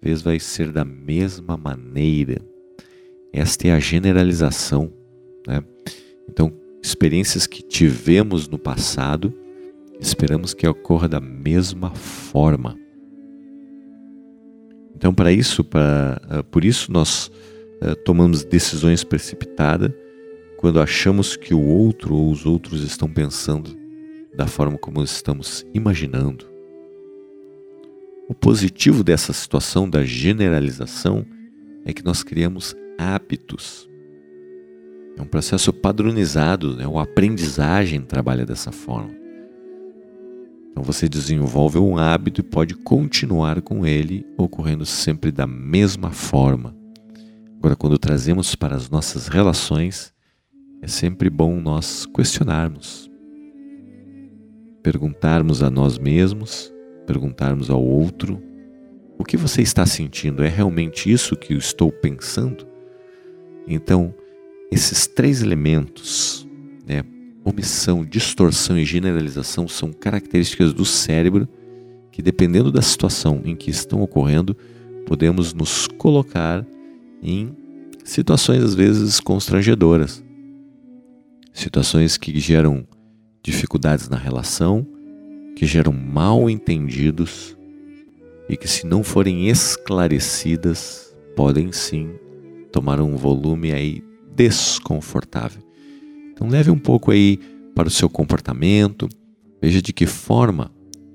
vez 0.00 0.20
vai 0.20 0.38
ser 0.38 0.70
da 0.70 0.84
mesma 0.84 1.56
maneira. 1.56 2.40
Esta 3.32 3.68
é 3.68 3.72
a 3.72 3.80
generalização. 3.80 4.92
Né? 5.46 5.62
Então, 6.28 6.52
experiências 6.82 7.46
que 7.46 7.62
tivemos 7.62 8.46
no 8.46 8.58
passado, 8.58 9.32
esperamos 9.98 10.52
que 10.52 10.68
ocorra 10.68 11.08
da 11.08 11.20
mesma 11.20 11.90
forma. 11.94 12.76
Então, 14.94 15.14
para 15.14 15.32
isso, 15.32 15.64
para, 15.64 16.20
uh, 16.30 16.44
por 16.44 16.64
isso 16.64 16.92
nós 16.92 17.30
uh, 17.80 17.94
tomamos 18.04 18.44
decisões 18.44 19.02
precipitadas 19.02 19.92
quando 20.58 20.80
achamos 20.80 21.36
que 21.36 21.54
o 21.54 21.62
outro 21.62 22.16
ou 22.16 22.32
os 22.32 22.44
outros 22.44 22.82
estão 22.82 23.08
pensando 23.08 23.77
da 24.38 24.46
forma 24.46 24.78
como 24.78 25.02
estamos 25.02 25.66
imaginando. 25.74 26.46
O 28.28 28.34
positivo 28.34 29.02
dessa 29.02 29.32
situação 29.32 29.90
da 29.90 30.04
generalização 30.04 31.26
é 31.84 31.92
que 31.92 32.04
nós 32.04 32.22
criamos 32.22 32.72
hábitos. 32.96 33.90
É 35.16 35.22
um 35.22 35.26
processo 35.26 35.72
padronizado, 35.72 36.76
né? 36.76 36.84
a 36.84 37.02
aprendizagem 37.02 38.00
trabalha 38.02 38.46
dessa 38.46 38.70
forma. 38.70 39.10
Então 40.70 40.84
você 40.84 41.08
desenvolve 41.08 41.80
um 41.80 41.98
hábito 41.98 42.40
e 42.40 42.44
pode 42.44 42.74
continuar 42.74 43.60
com 43.60 43.84
ele 43.84 44.24
ocorrendo 44.36 44.86
sempre 44.86 45.32
da 45.32 45.48
mesma 45.48 46.12
forma. 46.12 46.76
Agora, 47.58 47.74
quando 47.74 47.98
trazemos 47.98 48.54
para 48.54 48.76
as 48.76 48.88
nossas 48.88 49.26
relações, 49.26 50.14
é 50.80 50.86
sempre 50.86 51.28
bom 51.28 51.60
nós 51.60 52.06
questionarmos, 52.06 53.07
perguntarmos 54.88 55.62
a 55.62 55.68
nós 55.68 55.98
mesmos, 55.98 56.72
perguntarmos 57.06 57.68
ao 57.68 57.84
outro: 57.84 58.42
o 59.18 59.24
que 59.24 59.36
você 59.36 59.60
está 59.60 59.84
sentindo? 59.84 60.42
É 60.42 60.48
realmente 60.48 61.12
isso 61.12 61.36
que 61.36 61.52
eu 61.52 61.58
estou 61.58 61.92
pensando? 61.92 62.66
Então, 63.66 64.14
esses 64.72 65.06
três 65.06 65.42
elementos, 65.42 66.48
né, 66.86 67.02
omissão, 67.44 68.02
distorção 68.02 68.78
e 68.78 68.84
generalização, 68.86 69.68
são 69.68 69.92
características 69.92 70.72
do 70.72 70.86
cérebro 70.86 71.46
que, 72.10 72.22
dependendo 72.22 72.72
da 72.72 72.80
situação 72.80 73.42
em 73.44 73.54
que 73.54 73.70
estão 73.70 74.00
ocorrendo, 74.00 74.56
podemos 75.04 75.52
nos 75.52 75.86
colocar 75.86 76.66
em 77.22 77.54
situações 78.04 78.64
às 78.64 78.74
vezes 78.74 79.20
constrangedoras 79.20 80.24
situações 81.52 82.16
que 82.16 82.38
geram 82.38 82.86
dificuldades 83.42 84.08
na 84.08 84.16
relação, 84.16 84.86
que 85.56 85.66
geram 85.66 85.92
mal 85.92 86.48
entendidos 86.48 87.56
e 88.48 88.56
que, 88.56 88.68
se 88.68 88.86
não 88.86 89.02
forem 89.02 89.48
esclarecidas, 89.48 91.16
podem 91.36 91.72
sim 91.72 92.10
tomar 92.72 93.00
um 93.00 93.16
volume 93.16 93.72
aí 93.72 94.02
desconfortável. 94.34 95.62
Então 96.32 96.48
leve 96.48 96.70
um 96.70 96.78
pouco 96.78 97.10
aí 97.10 97.38
para 97.74 97.88
o 97.88 97.90
seu 97.90 98.08
comportamento, 98.08 99.08
veja 99.60 99.82
de 99.82 99.92
que 99.92 100.06
forma 100.06 100.70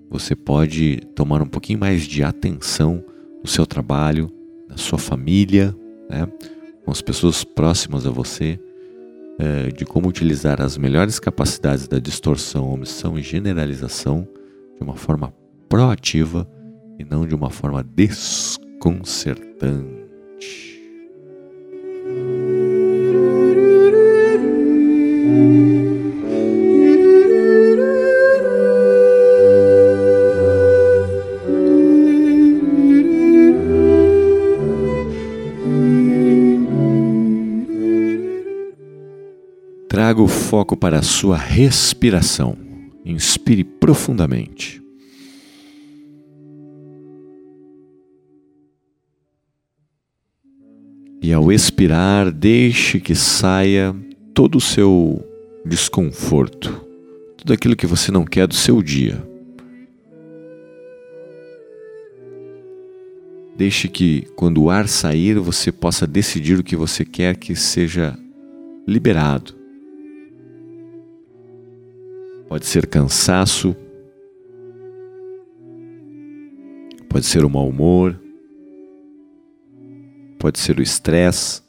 você 0.09 0.35
pode 0.35 0.97
tomar 1.15 1.41
um 1.41 1.47
pouquinho 1.47 1.79
mais 1.79 2.03
de 2.03 2.23
atenção 2.23 3.03
no 3.41 3.49
seu 3.49 3.65
trabalho, 3.65 4.29
na 4.69 4.77
sua 4.77 4.99
família, 4.99 5.75
né? 6.09 6.27
com 6.85 6.91
as 6.91 7.01
pessoas 7.01 7.43
próximas 7.43 8.05
a 8.05 8.09
você 8.09 8.59
é, 9.39 9.69
de 9.69 9.85
como 9.85 10.07
utilizar 10.07 10.61
as 10.61 10.77
melhores 10.77 11.19
capacidades 11.19 11.87
da 11.87 11.99
distorção, 11.99 12.71
omissão 12.71 13.17
e 13.17 13.21
generalização 13.21 14.27
de 14.77 14.83
uma 14.83 14.95
forma 14.95 15.33
proativa 15.67 16.47
e 16.99 17.03
não 17.03 17.25
de 17.25 17.33
uma 17.33 17.49
forma 17.49 17.83
desconcertante. 17.83 20.72
Traga 40.13 40.25
o 40.25 40.27
foco 40.27 40.77
para 40.77 40.99
a 40.99 41.01
sua 41.01 41.35
respiração. 41.35 42.55
Inspire 43.03 43.63
profundamente. 43.63 44.79
E 51.19 51.33
ao 51.33 51.51
expirar, 51.51 52.31
deixe 52.31 52.99
que 52.99 53.15
saia 53.15 53.95
todo 54.35 54.59
o 54.59 54.61
seu 54.61 55.19
desconforto, 55.65 56.85
tudo 57.35 57.51
aquilo 57.51 57.75
que 57.75 57.87
você 57.87 58.11
não 58.11 58.23
quer 58.23 58.45
do 58.45 58.53
seu 58.53 58.83
dia. 58.83 59.27
Deixe 63.57 63.87
que, 63.87 64.27
quando 64.35 64.61
o 64.61 64.69
ar 64.69 64.87
sair, 64.87 65.39
você 65.39 65.71
possa 65.71 66.05
decidir 66.05 66.59
o 66.59 66.63
que 66.63 66.75
você 66.75 67.03
quer 67.03 67.35
que 67.35 67.55
seja 67.55 68.15
liberado. 68.87 69.62
Pode 72.47 72.65
ser 72.65 72.85
cansaço, 72.85 73.75
pode 77.09 77.25
ser 77.25 77.43
o 77.43 77.49
mau 77.49 77.67
humor, 77.67 78.19
pode 80.37 80.59
ser 80.59 80.77
o 80.77 80.81
estresse, 80.81 81.61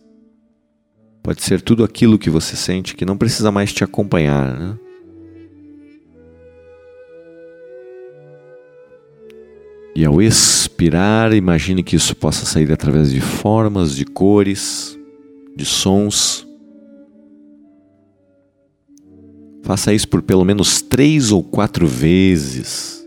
pode 1.23 1.43
ser 1.43 1.61
tudo 1.61 1.85
aquilo 1.85 2.19
que 2.19 2.29
você 2.29 2.57
sente 2.57 2.97
que 2.97 3.05
não 3.05 3.17
precisa 3.17 3.51
mais 3.51 3.73
te 3.73 3.85
acompanhar. 3.85 4.59
Né? 4.59 4.79
E 9.97 10.05
ao 10.05 10.21
expirar, 10.21 11.33
imagine 11.33 11.85
que 11.85 11.95
isso 11.95 12.17
possa 12.17 12.45
sair 12.45 12.73
através 12.73 13.13
de 13.13 13.21
formas, 13.21 13.95
de 13.95 14.05
cores, 14.05 14.99
de 15.55 15.65
sons. 15.65 16.44
Faça 19.65 19.95
isso 19.95 20.07
por 20.07 20.21
pelo 20.21 20.45
menos 20.45 20.83
três 20.83 21.33
ou 21.33 21.43
quatro 21.43 21.87
vezes. 21.87 23.03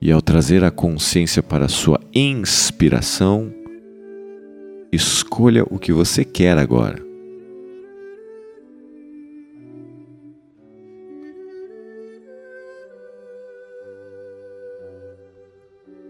E 0.00 0.10
ao 0.10 0.22
trazer 0.22 0.64
a 0.64 0.70
consciência 0.70 1.42
para 1.42 1.66
a 1.66 1.68
sua 1.68 2.00
inspiração, 2.14 3.52
escolha 4.90 5.62
o 5.64 5.78
que 5.78 5.92
você 5.92 6.24
quer 6.24 6.56
agora. 6.56 7.07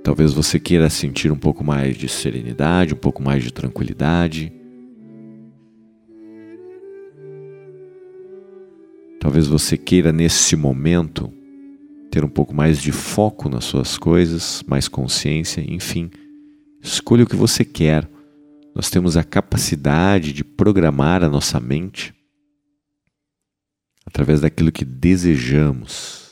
Talvez 0.09 0.33
você 0.33 0.59
queira 0.59 0.89
sentir 0.89 1.31
um 1.31 1.37
pouco 1.37 1.63
mais 1.63 1.95
de 1.95 2.09
serenidade, 2.09 2.95
um 2.95 2.97
pouco 2.97 3.23
mais 3.23 3.45
de 3.45 3.53
tranquilidade. 3.53 4.51
Talvez 9.21 9.47
você 9.47 9.77
queira 9.77 10.11
nesse 10.11 10.57
momento 10.57 11.31
ter 12.11 12.25
um 12.25 12.29
pouco 12.29 12.55
mais 12.55 12.81
de 12.81 12.91
foco 12.91 13.51
nas 13.51 13.67
suas 13.67 13.99
coisas, 13.99 14.65
mais 14.67 14.89
consciência, 14.89 15.61
enfim. 15.61 16.11
Escolha 16.83 17.25
o 17.25 17.29
que 17.29 17.37
você 17.37 17.63
quer. 17.63 18.09
Nós 18.75 18.89
temos 18.89 19.15
a 19.15 19.23
capacidade 19.23 20.33
de 20.33 20.43
programar 20.43 21.23
a 21.23 21.29
nossa 21.29 21.61
mente 21.61 22.15
através 24.07 24.41
daquilo 24.41 24.73
que 24.73 24.87
desejamos. 24.87 26.28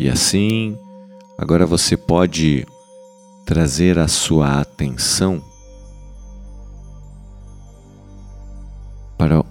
E 0.00 0.08
assim, 0.08 0.78
agora 1.36 1.66
você 1.66 1.94
pode 1.94 2.66
trazer 3.44 3.98
a 3.98 4.08
sua 4.08 4.58
atenção 4.58 5.44
para 9.18 9.44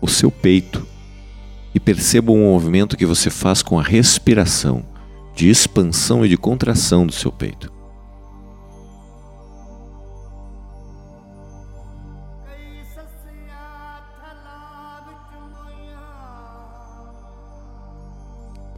o 0.00 0.08
seu 0.08 0.28
peito 0.28 0.84
e 1.72 1.78
perceba 1.78 2.32
o 2.32 2.36
movimento 2.36 2.96
que 2.96 3.06
você 3.06 3.30
faz 3.30 3.62
com 3.62 3.78
a 3.78 3.82
respiração 3.84 4.84
de 5.36 5.48
expansão 5.48 6.26
e 6.26 6.28
de 6.28 6.36
contração 6.36 7.06
do 7.06 7.12
seu 7.12 7.30
peito. 7.30 7.72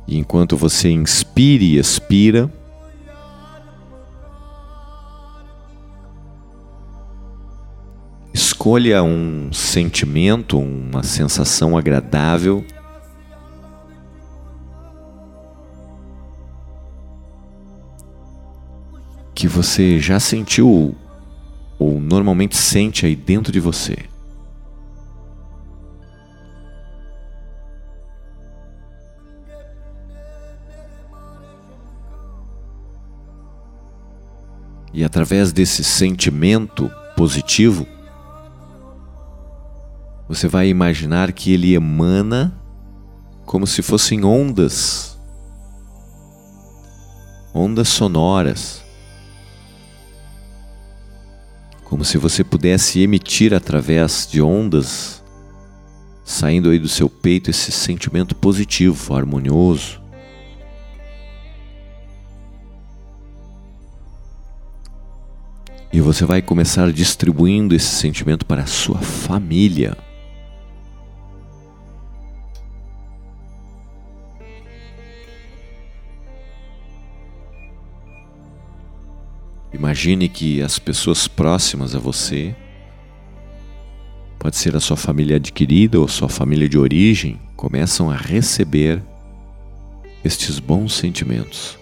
E 0.09 0.17
enquanto 0.17 0.57
você 0.57 0.91
inspira 0.91 1.63
e 1.63 1.77
expira, 1.77 2.51
escolha 8.33 9.03
um 9.03 9.53
sentimento, 9.53 10.59
uma 10.59 11.03
sensação 11.03 11.77
agradável. 11.77 12.65
Que 19.35 19.47
você 19.47 20.01
já 20.01 20.19
sentiu 20.19 20.97
ou 21.79 22.01
normalmente 22.01 22.57
sente 22.57 23.05
aí 23.05 23.15
dentro 23.15 23.53
de 23.53 23.61
você. 23.61 24.08
E 34.99 35.05
através 35.05 35.53
desse 35.53 35.85
sentimento 35.85 36.91
positivo, 37.17 37.87
você 40.29 40.49
vai 40.49 40.67
imaginar 40.67 41.31
que 41.31 41.53
ele 41.53 41.73
emana 41.73 42.61
como 43.47 43.65
se 43.65 43.81
fossem 43.81 44.25
ondas, 44.25 45.17
ondas 47.55 47.87
sonoras, 47.87 48.83
como 51.85 52.05
se 52.05 52.19
você 52.19 52.43
pudesse 52.43 52.99
emitir 52.99 53.55
através 53.55 54.27
de 54.29 54.43
ondas, 54.43 55.23
saindo 56.25 56.71
aí 56.71 56.79
do 56.81 56.89
seu 56.89 57.09
peito 57.09 57.51
esse 57.51 57.71
sentimento 57.71 58.35
positivo, 58.35 59.15
harmonioso. 59.15 60.08
E 65.93 66.01
você 66.01 66.25
vai 66.25 66.43
começar 66.43 66.93
distribuindo 66.93 67.75
esse 67.75 67.87
sentimento 67.87 68.45
para 68.45 68.63
a 68.63 68.67
sua 68.67 68.99
família. 68.99 69.97
Imagine 79.73 80.29
que 80.29 80.61
as 80.61 80.79
pessoas 80.79 81.27
próximas 81.29 81.95
a 81.95 81.99
você, 81.99 82.55
pode 84.39 84.57
ser 84.57 84.77
a 84.77 84.81
sua 84.81 84.97
família 84.97 85.37
adquirida 85.37 85.99
ou 85.99 86.09
sua 86.09 86.29
família 86.29 86.69
de 86.69 86.77
origem, 86.77 87.41
começam 87.57 88.11
a 88.11 88.17
receber 88.17 89.03
estes 90.25 90.59
bons 90.59 90.95
sentimentos. 90.95 91.78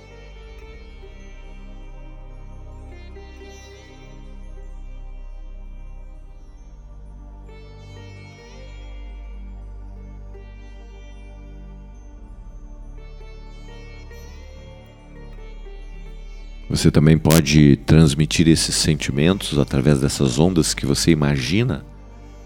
Você 16.77 16.91
também 16.91 17.17
pode 17.17 17.77
transmitir 17.87 18.47
esses 18.49 18.75
sentimentos 18.75 19.59
através 19.59 19.99
dessas 19.99 20.39
ondas 20.39 20.75
que 20.75 20.85
você 20.85 21.11
imagina, 21.11 21.83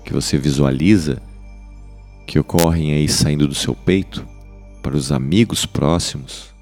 que 0.05 0.13
você 0.13 0.39
visualiza, 0.39 1.21
que 2.29 2.39
ocorrem 2.39 2.93
aí 2.93 3.09
saindo 3.09 3.49
do 3.49 3.57
seu 3.57 3.75
peito, 3.75 4.25
para 4.85 4.97
os 4.97 5.11
amigos 5.11 5.67
próximos 5.67 6.55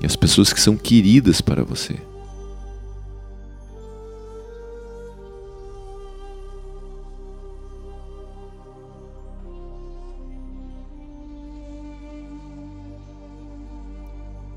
e 0.00 0.06
as 0.06 0.14
pessoas 0.14 0.52
que 0.52 0.60
são 0.60 0.76
queridas 0.76 1.40
para 1.40 1.64
você. 1.64 1.96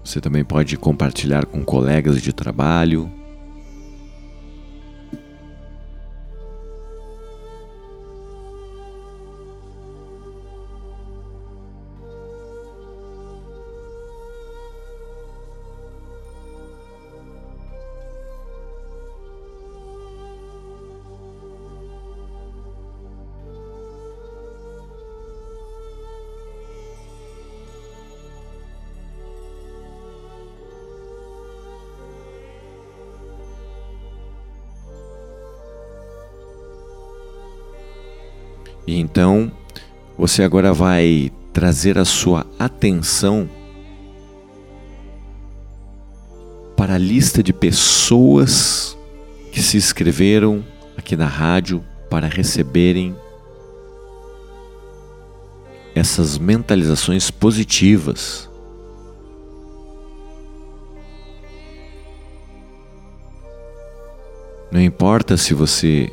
Você 0.08 0.22
também 0.22 0.41
pode 0.41 0.78
compartilhar 0.78 1.46
com 1.46 1.65
colegas 1.65 2.22
de 2.22 2.32
trabalho. 2.32 3.12
E 38.88 38.97
então 38.97 39.52
você 40.17 40.41
agora 40.41 40.73
vai 40.73 41.30
trazer 41.52 41.97
a 41.97 42.06
sua 42.06 42.47
atenção 42.58 43.50
para 46.78 46.95
a 46.95 46.97
lista 46.97 47.43
de 47.43 47.52
pessoas 47.52 48.97
que 49.52 49.62
se 49.62 49.76
inscreveram 49.76 50.63
aqui 50.95 51.17
na 51.17 51.28
rádio 51.28 51.84
para 52.10 52.28
receberem 52.28 53.15
essas 55.93 56.38
mentalizações 56.38 57.30
positivas. 57.30 58.50
Não 64.71 64.82
importa 64.82 65.36
se 65.36 65.54
você 65.54 66.12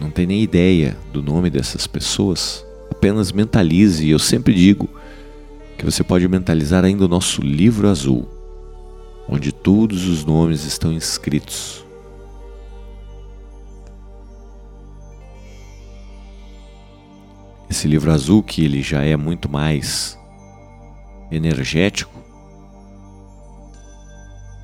não 0.00 0.10
tem 0.10 0.26
nem 0.26 0.42
ideia 0.42 0.96
do 1.12 1.22
nome 1.22 1.50
dessas 1.50 1.86
pessoas, 1.86 2.64
apenas 2.90 3.32
mentalize. 3.32 4.06
E 4.06 4.10
eu 4.10 4.18
sempre 4.18 4.54
digo 4.54 4.88
que 5.76 5.84
você 5.84 6.02
pode 6.04 6.26
mentalizar 6.28 6.84
ainda 6.84 7.04
o 7.04 7.08
nosso 7.08 7.42
livro 7.42 7.88
azul, 7.88 8.28
onde 9.28 9.52
todos 9.52 10.06
os 10.06 10.24
nomes 10.24 10.64
estão 10.64 10.92
inscritos. 10.92 11.84
Esse 17.68 17.86
livro 17.86 18.10
azul, 18.10 18.42
que 18.42 18.64
ele 18.64 18.82
já 18.82 19.02
é 19.02 19.14
muito 19.16 19.48
mais 19.48 20.18
energético, 21.30 22.18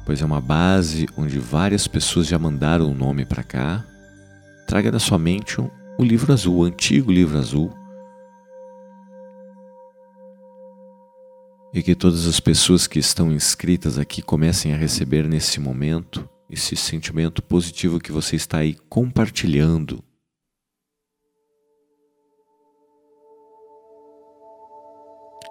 pois 0.06 0.22
é 0.22 0.24
uma 0.24 0.40
base 0.40 1.06
onde 1.16 1.38
várias 1.38 1.86
pessoas 1.86 2.26
já 2.26 2.38
mandaram 2.38 2.90
o 2.90 2.94
nome 2.94 3.24
para 3.26 3.42
cá 3.42 3.84
Traga 4.66 4.90
da 4.90 4.98
sua 4.98 5.18
mente 5.18 5.60
o 5.60 6.02
livro 6.02 6.32
azul, 6.32 6.56
o 6.56 6.64
antigo 6.64 7.12
livro 7.12 7.38
azul. 7.38 7.70
E 11.72 11.82
que 11.82 11.94
todas 11.94 12.26
as 12.26 12.40
pessoas 12.40 12.86
que 12.86 12.98
estão 12.98 13.32
inscritas 13.32 13.98
aqui 13.98 14.22
comecem 14.22 14.72
a 14.72 14.76
receber 14.76 15.28
nesse 15.28 15.60
momento 15.60 16.28
esse 16.48 16.76
sentimento 16.76 17.42
positivo 17.42 17.98
que 17.98 18.12
você 18.12 18.36
está 18.36 18.58
aí 18.58 18.74
compartilhando. 18.88 20.02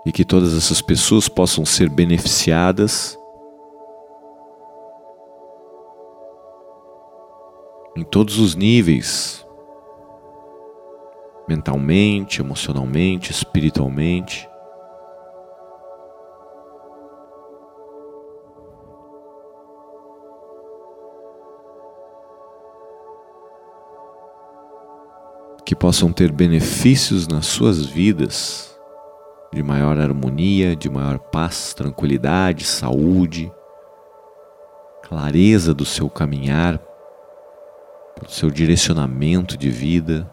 E 0.05 0.11
que 0.11 0.25
todas 0.25 0.55
essas 0.55 0.81
pessoas 0.81 1.29
possam 1.29 1.65
ser 1.65 1.89
beneficiadas 1.89 3.17
em 7.95 8.03
todos 8.03 8.39
os 8.39 8.55
níveis 8.55 9.43
mentalmente, 11.47 12.41
emocionalmente, 12.41 13.31
espiritualmente. 13.31 14.49
que 25.65 25.73
possam 25.73 26.11
ter 26.11 26.29
benefícios 26.29 27.25
nas 27.25 27.45
suas 27.45 27.85
vidas, 27.85 28.77
de 29.53 29.63
maior 29.63 29.97
harmonia, 29.97 30.75
de 30.75 30.89
maior 30.89 31.17
paz, 31.17 31.73
tranquilidade, 31.73 32.65
saúde, 32.65 33.49
clareza 35.01 35.73
do 35.73 35.85
seu 35.85 36.09
caminhar, 36.09 36.83
seu 38.27 38.49
direcionamento 38.49 39.57
de 39.57 39.69
vida. 39.69 40.29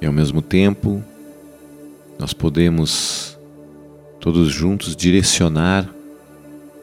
E 0.00 0.06
ao 0.06 0.12
mesmo 0.12 0.40
tempo, 0.40 1.04
nós 2.18 2.32
podemos 2.32 3.38
todos 4.18 4.50
juntos 4.50 4.96
direcionar 4.96 5.88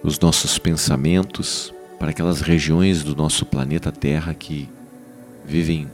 os 0.03 0.19
nossos 0.19 0.57
pensamentos 0.57 1.73
para 1.99 2.11
aquelas 2.11 2.41
regiões 2.41 3.03
do 3.03 3.15
nosso 3.15 3.45
planeta 3.45 3.91
Terra 3.91 4.33
que 4.33 4.69
vivem 5.45 5.87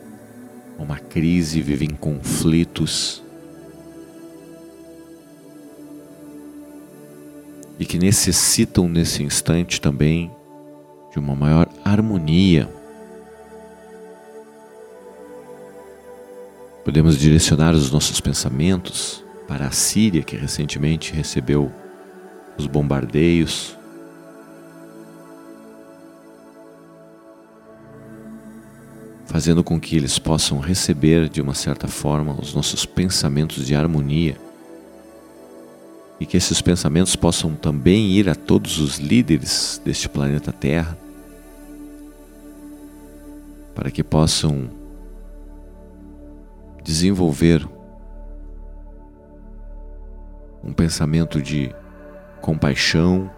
uma 0.77 0.97
crise, 0.97 1.61
vivem 1.61 1.89
conflitos 1.89 3.23
e 7.79 7.85
que 7.85 7.97
necessitam 7.97 8.87
nesse 8.87 9.23
instante 9.23 9.79
também 9.79 10.31
de 11.11 11.19
uma 11.19 11.35
maior 11.35 11.67
harmonia 11.83 12.69
Podemos 16.83 17.17
direcionar 17.17 17.73
os 17.73 17.89
nossos 17.89 18.19
pensamentos 18.19 19.23
para 19.47 19.67
a 19.67 19.71
Síria, 19.71 20.21
que 20.21 20.35
recentemente 20.35 21.13
recebeu 21.13 21.71
os 22.57 22.67
bombardeios. 22.67 23.77
Fazendo 29.33 29.63
com 29.63 29.79
que 29.79 29.95
eles 29.95 30.19
possam 30.19 30.59
receber, 30.59 31.27
de 31.27 31.41
uma 31.41 31.55
certa 31.55 31.87
forma, 31.87 32.39
os 32.39 32.53
nossos 32.53 32.85
pensamentos 32.85 33.65
de 33.65 33.73
harmonia. 33.73 34.37
E 36.19 36.25
que 36.27 36.37
esses 36.37 36.61
pensamentos 36.61 37.15
possam 37.15 37.55
também 37.55 38.11
ir 38.11 38.29
a 38.29 38.35
todos 38.35 38.77
os 38.77 38.99
líderes 38.99 39.81
deste 39.83 40.07
planeta 40.07 40.51
Terra, 40.51 40.95
para 43.73 43.89
que 43.89 44.03
possam 44.03 44.69
desenvolver 46.83 47.67
um 50.63 50.71
pensamento 50.71 51.41
de 51.41 51.73
compaixão, 52.39 53.31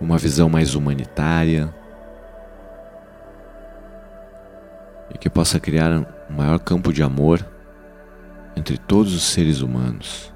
uma 0.00 0.18
visão 0.18 0.48
mais 0.48 0.74
humanitária 0.74 1.74
e 5.12 5.18
que 5.18 5.30
possa 5.30 5.58
criar 5.58 5.90
um 5.92 6.34
maior 6.34 6.58
campo 6.58 6.92
de 6.92 7.02
amor 7.02 7.44
entre 8.54 8.76
todos 8.76 9.14
os 9.14 9.24
seres 9.24 9.60
humanos. 9.60 10.32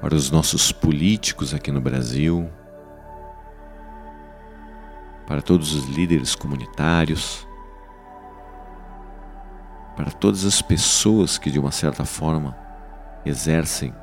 Para 0.00 0.14
os 0.14 0.30
nossos 0.30 0.72
políticos 0.72 1.52
aqui 1.52 1.70
no 1.70 1.80
Brasil, 1.80 2.50
para 5.26 5.42
todos 5.42 5.74
os 5.74 5.84
líderes 5.88 6.34
comunitários, 6.34 7.46
para 9.94 10.10
todas 10.10 10.46
as 10.46 10.62
pessoas 10.62 11.36
que 11.36 11.50
de 11.50 11.58
uma 11.58 11.70
certa 11.70 12.04
forma 12.04 12.56
exercem 13.24 13.94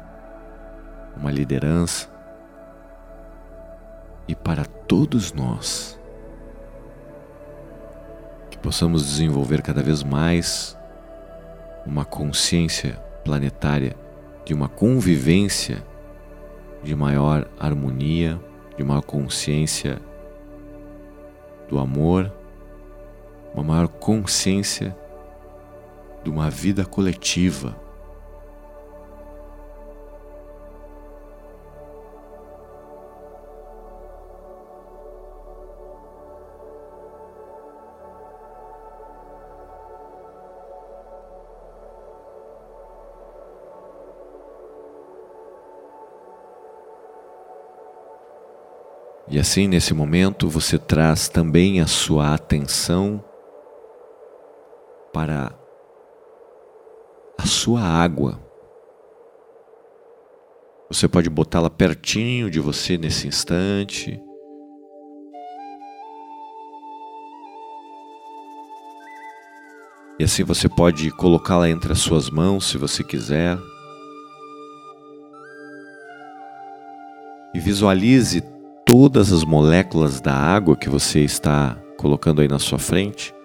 uma 1.16 1.32
liderança 1.32 2.08
e 4.28 4.36
para 4.36 4.64
todos 4.64 5.34
nós 5.34 6.00
que 8.52 8.58
possamos 8.60 9.04
desenvolver 9.04 9.64
cada 9.64 9.82
vez 9.82 10.04
mais 10.04 10.78
uma 11.84 12.06
consciência 12.06 12.94
planetária 13.24 14.07
de 14.48 14.54
uma 14.54 14.70
convivência 14.70 15.84
de 16.82 16.96
maior 16.96 17.50
harmonia, 17.60 18.40
de 18.78 18.84
maior 18.84 19.02
consciência 19.02 20.00
do 21.68 21.78
amor, 21.78 22.32
uma 23.54 23.62
maior 23.62 23.90
consciência 23.90 24.96
de 26.24 26.30
uma 26.30 26.50
vida 26.50 26.86
coletiva. 26.86 27.76
E 49.38 49.39
assim, 49.39 49.67
nesse 49.67 49.93
momento, 49.93 50.50
você 50.50 50.80
traz 50.80 51.30
também 51.30 51.80
a 51.80 51.86
sua 51.86 52.34
atenção 52.34 53.23
para 55.13 55.56
a 57.38 57.45
sua 57.45 57.82
água. 57.82 58.39
Você 60.89 61.08
pode 61.08 61.30
botá-la 61.30 61.69
pertinho 61.69 62.50
de 62.50 62.60
você 62.60 62.97
nesse 62.97 63.28
instante. 63.28 64.19
E 70.17 70.23
assim 70.23 70.43
você 70.43 70.67
pode 70.67 71.12
colocá-la 71.12 71.69
entre 71.69 71.93
as 71.93 72.00
suas 72.00 72.28
mãos 72.32 72.67
se 72.67 72.80
você 72.80 73.04
quiser. 73.04 73.56
E 77.54 77.60
visualize 77.60 78.57
todas 78.88 79.34
as 79.34 79.43
moléculas 79.43 80.21
da 80.21 80.34
água 80.34 80.73
que 80.73 80.88
você 80.88 81.19
está 81.19 81.78
colocando 81.97 82.39
aí 82.39 82.47
na 82.47 82.58
sua 82.58 82.80
frente 82.80 83.36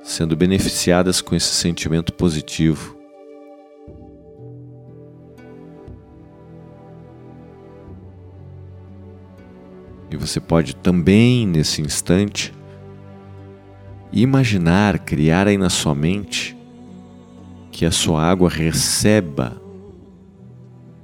sendo 0.00 0.36
beneficiadas 0.36 1.20
com 1.20 1.34
esse 1.34 1.48
sentimento 1.48 2.12
positivo. 2.12 2.96
E 10.08 10.16
você 10.16 10.38
pode 10.38 10.76
também, 10.76 11.44
nesse 11.44 11.82
instante, 11.82 12.54
imaginar, 14.12 15.00
criar 15.00 15.48
aí 15.48 15.58
na 15.58 15.68
sua 15.68 15.96
mente 15.96 16.56
que 17.72 17.84
a 17.84 17.90
sua 17.90 18.22
água 18.22 18.48
receba 18.48 19.60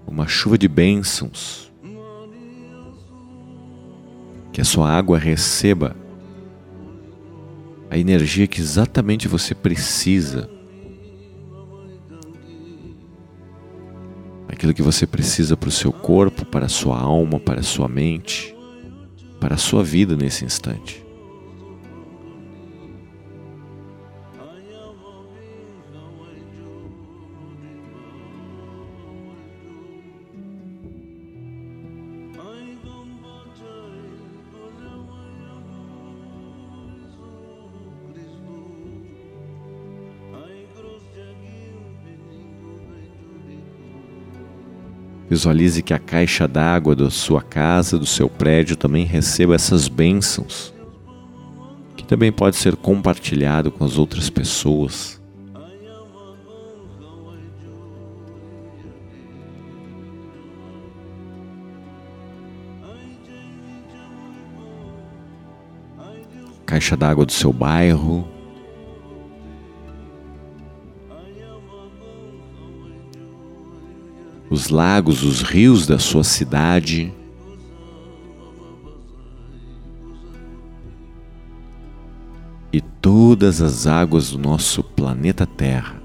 uma 0.07 0.29
chuva 0.29 0.57
de 0.57 0.69
bênçãos 0.69 1.72
que 4.53 4.61
a 4.61 4.65
sua 4.65 4.91
água 4.91 5.19
receba 5.19 5.97
a 7.91 7.99
energia 7.99 8.47
que 8.47 8.61
exatamente 8.61 9.29
você 9.29 9.55
precisa. 9.55 10.49
Aquilo 14.49 14.73
que 14.73 14.83
você 14.83 15.07
precisa 15.07 15.57
para 15.57 15.69
o 15.69 15.73
seu 15.73 15.93
corpo, 15.93 16.47
para 16.47 16.67
a 16.67 16.69
sua 16.69 16.99
alma, 16.99 17.39
para 17.39 17.61
a 17.61 17.63
sua 17.63 17.89
mente, 17.89 18.55
para 19.41 19.57
a 19.57 19.59
sua 19.59 19.83
vida 19.85 20.17
nesse 20.17 20.45
instante. 20.45 21.02
Visualize 45.43 45.83
que 45.83 45.93
a 45.93 45.99
caixa 45.99 46.47
d'água 46.47 46.95
da 46.95 47.11
sua 47.11 47.43
casa, 47.43 47.99
do 47.99 48.07
seu 48.07 48.29
prédio, 48.29 48.77
também 48.77 49.05
receba 49.05 49.57
essas 49.57 49.89
bênçãos, 49.89 50.73
que 51.97 52.05
também 52.05 52.31
pode 52.31 52.55
ser 52.55 52.77
compartilhado 52.77 53.73
com 53.73 53.85
as 53.85 53.99
outras 53.99 54.31
pessoas. 54.31 55.21
Caixa 66.65 66.97
d'água 66.97 67.27
do 67.27 67.33
seu 67.33 67.53
bairro, 67.53 68.29
os 74.63 74.69
lagos, 74.69 75.25
os 75.25 75.43
rios 75.43 75.87
da 75.87 75.99
sua 75.99 76.23
cidade. 76.23 77.13
E 82.73 82.81
todas 82.81 83.61
as 83.61 83.87
águas 83.87 84.31
do 84.31 84.39
nosso 84.39 84.83
planeta 84.85 85.47
Terra. 85.47 86.01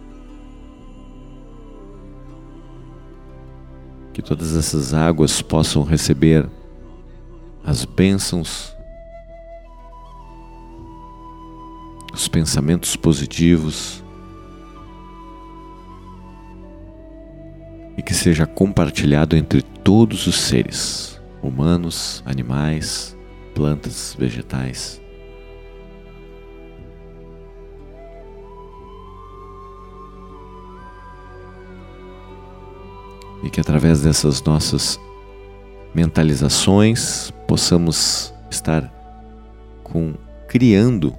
Que 4.12 4.22
todas 4.22 4.56
essas 4.56 4.94
águas 4.94 5.42
possam 5.42 5.84
receber 5.84 6.50
as 7.64 7.86
bênçãos, 7.86 8.76
os 12.12 12.28
pensamentos 12.28 12.96
positivos, 12.96 14.04
e 17.98 18.02
que 18.04 18.14
seja 18.14 18.46
compartilhado 18.46 19.36
entre 19.36 19.62
todos 19.62 20.28
os 20.28 20.40
seres, 20.40 21.20
humanos, 21.42 22.22
animais, 22.26 23.18
plantas, 23.56 24.16
vegetais. 24.18 25.02
E 33.44 33.50
que 33.50 33.60
através 33.60 34.02
dessas 34.02 34.44
nossas 34.44 35.00
mentalizações 35.94 37.32
possamos 37.48 38.34
estar 38.52 38.94
com 39.84 40.14
criando 40.48 41.16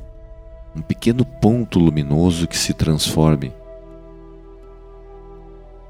um 0.77 0.83
pequeno 0.83 1.25
ponto 1.25 1.79
luminoso 1.79 2.47
que 2.47 2.57
se 2.57 2.73
transforme 2.73 3.53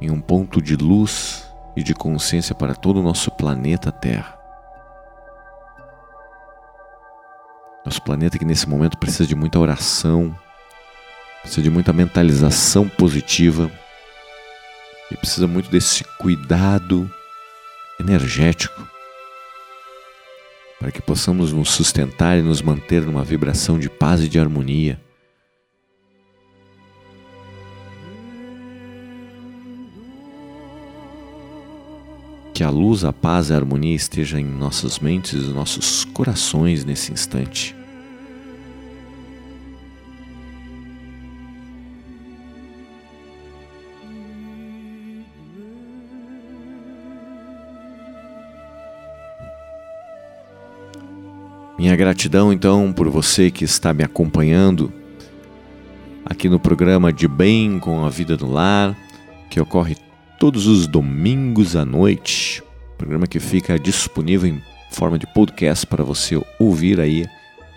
em 0.01 0.11
um 0.11 0.21
ponto 0.21 0.63
de 0.63 0.77
luz 0.77 1.53
e 1.77 1.83
de 1.83 1.95
consciência 1.95 2.55
para 2.55 2.75
todo 2.75 3.01
o 3.01 3.03
nosso 3.03 3.31
planeta 3.31 3.91
Terra. 3.91 4.39
Nosso 7.85 8.03
planeta 8.03 8.39
que 8.39 8.45
nesse 8.45 8.69
momento 8.69 8.99
precisa 8.99 9.27
de 9.27 9.35
muita 9.35 9.59
oração, 9.59 10.37
precisa 11.43 11.63
de 11.63 11.71
muita 11.71 11.93
mentalização 11.93 12.89
positiva 12.89 13.71
e 15.11 15.17
precisa 15.17 15.47
muito 15.47 15.71
desse 15.71 16.05
cuidado 16.19 17.11
energético 17.99 18.87
para 20.79 20.93
que 20.93 21.03
possamos 21.03 21.53
nos 21.53 21.71
sustentar 21.71 22.39
e 22.39 22.43
nos 22.43 22.63
manter 22.63 23.03
numa 23.03 23.25
vibração 23.25 23.79
de 23.79 23.89
paz 23.89 24.21
e 24.21 24.29
de 24.29 24.39
harmonia 24.39 25.01
Que 32.59 32.65
a 32.65 32.71
luz, 32.71 33.05
a 33.05 33.13
paz 33.13 33.51
e 33.51 33.53
a 33.53 33.57
harmonia 33.57 33.95
esteja 33.95 34.41
em 34.41 34.45
nossas 34.45 34.99
mentes 34.99 35.45
e 35.45 35.53
nossos 35.53 36.05
corações 36.07 36.85
nesse 36.85 37.13
instante. 37.13 37.73
Minha 51.79 51.95
gratidão 51.95 52.53
então 52.53 52.93
por 52.93 53.09
você 53.09 53.53
que 53.53 53.63
está 53.63 53.95
me 53.95 54.03
acompanhando 54.03 54.93
aqui 56.25 56.49
no 56.49 56.59
programa 56.59 57.13
De 57.13 57.29
Bem 57.29 57.79
com 57.79 58.05
a 58.05 58.09
Vida 58.09 58.37
no 58.37 58.51
Lar, 58.51 58.99
que 59.49 59.61
ocorre 59.61 60.08
todos 60.39 60.67
os 60.67 60.87
domingos 60.87 61.75
à 61.75 61.85
noite. 61.85 62.63
Programa 62.97 63.27
que 63.27 63.41
fica 63.41 63.79
disponível 63.79 64.49
em 64.49 64.63
forma 64.91 65.19
de 65.19 65.27
podcast 65.35 65.87
para 65.87 66.05
você 66.05 66.41
ouvir 66.59 67.01
aí 67.01 67.27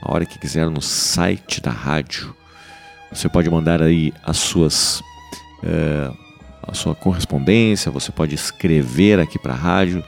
a 0.02 0.13
hora 0.13 0.26
que 0.26 0.39
quiser 0.39 0.69
no 0.69 0.82
site 0.82 1.60
da 1.60 1.71
rádio. 1.71 2.36
Você 3.12 3.28
pode 3.28 3.50
mandar 3.50 3.82
aí 3.82 4.13
as 4.24 4.38
suas 4.38 5.00
uh, 5.63 6.15
a 6.62 6.74
sua 6.74 6.93
correspondência, 6.93 7.91
você 7.91 8.12
pode 8.12 8.36
escrever 8.36 9.19
aqui 9.19 9.39
para 9.39 9.54
a 9.54 9.58
rádio, 9.58 10.04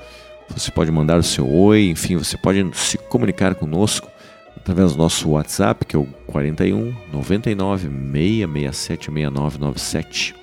você 0.47 0.71
pode 0.71 0.91
mandar 0.91 1.17
o 1.17 1.23
seu 1.23 1.51
oi, 1.51 1.89
enfim, 1.89 2.15
você 2.15 2.37
pode 2.37 2.63
se 2.77 2.97
comunicar 2.97 3.55
conosco 3.55 4.07
através 4.55 4.91
do 4.91 4.99
nosso 4.99 5.29
WhatsApp, 5.31 5.85
que 5.85 5.95
é 5.95 5.99
o 5.99 6.05
41 6.27 6.93
99 7.11 7.89
667 7.89 9.11
6997. 9.11 10.42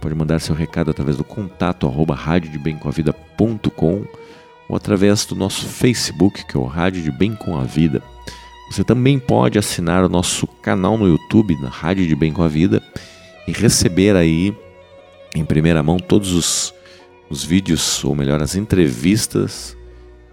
Pode 0.00 0.14
mandar 0.14 0.40
seu 0.40 0.54
recado 0.54 0.90
através 0.90 1.16
do 1.16 1.24
contato 1.24 1.86
arroba 1.86 2.14
radiodebemcomavida.com 2.14 4.04
ou 4.68 4.76
através 4.76 5.26
do 5.26 5.34
nosso 5.34 5.66
Facebook, 5.66 6.46
que 6.46 6.56
é 6.56 6.60
o 6.60 6.64
Rádio 6.64 7.02
de 7.02 7.10
Bem 7.10 7.34
com 7.34 7.58
a 7.58 7.64
Vida. 7.64 8.02
Você 8.70 8.84
também 8.84 9.18
pode 9.18 9.58
assinar 9.58 10.04
o 10.04 10.08
nosso 10.08 10.46
canal 10.46 10.96
no 10.96 11.08
YouTube, 11.08 11.60
na 11.60 11.68
Rádio 11.68 12.06
de 12.06 12.14
Bem 12.14 12.32
com 12.32 12.42
a 12.42 12.48
Vida, 12.48 12.80
e 13.46 13.52
receber 13.52 14.14
aí 14.14 14.56
em 15.34 15.44
primeira 15.44 15.82
mão 15.82 15.98
todos 15.98 16.32
os, 16.32 16.74
os 17.28 17.44
vídeos, 17.44 18.04
ou 18.04 18.14
melhor, 18.14 18.40
as 18.40 18.54
entrevistas 18.54 19.76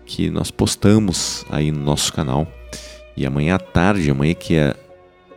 que 0.05 0.29
nós 0.29 0.51
postamos 0.51 1.45
aí 1.49 1.71
no 1.71 1.83
nosso 1.83 2.13
canal. 2.13 2.47
E 3.17 3.25
amanhã 3.25 3.55
à 3.55 3.59
tarde, 3.59 4.09
amanhã 4.09 4.33
que 4.33 4.55
é 4.55 4.75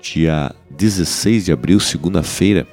dia 0.02 0.54
16 0.70 1.46
de 1.46 1.52
abril, 1.52 1.80
segunda-feira, 1.80 2.66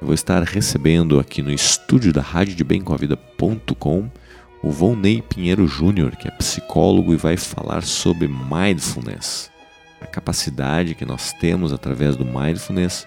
eu 0.00 0.06
vou 0.06 0.14
estar 0.14 0.42
recebendo 0.42 1.20
aqui 1.20 1.42
no 1.42 1.52
estúdio 1.52 2.10
da 2.10 2.22
Rádio 2.22 2.54
de 2.54 2.64
Bem 2.64 2.80
com 2.80 2.94
a 2.94 2.96
Vida.com 2.96 4.10
o 4.62 4.70
Volney 4.70 5.20
Pinheiro 5.22 5.66
Júnior, 5.66 6.16
que 6.16 6.26
é 6.26 6.30
psicólogo 6.30 7.12
e 7.12 7.16
vai 7.16 7.36
falar 7.36 7.82
sobre 7.82 8.26
mindfulness, 8.26 9.50
a 10.00 10.06
capacidade 10.06 10.94
que 10.94 11.04
nós 11.04 11.34
temos 11.34 11.72
através 11.72 12.16
do 12.16 12.24
mindfulness 12.24 13.06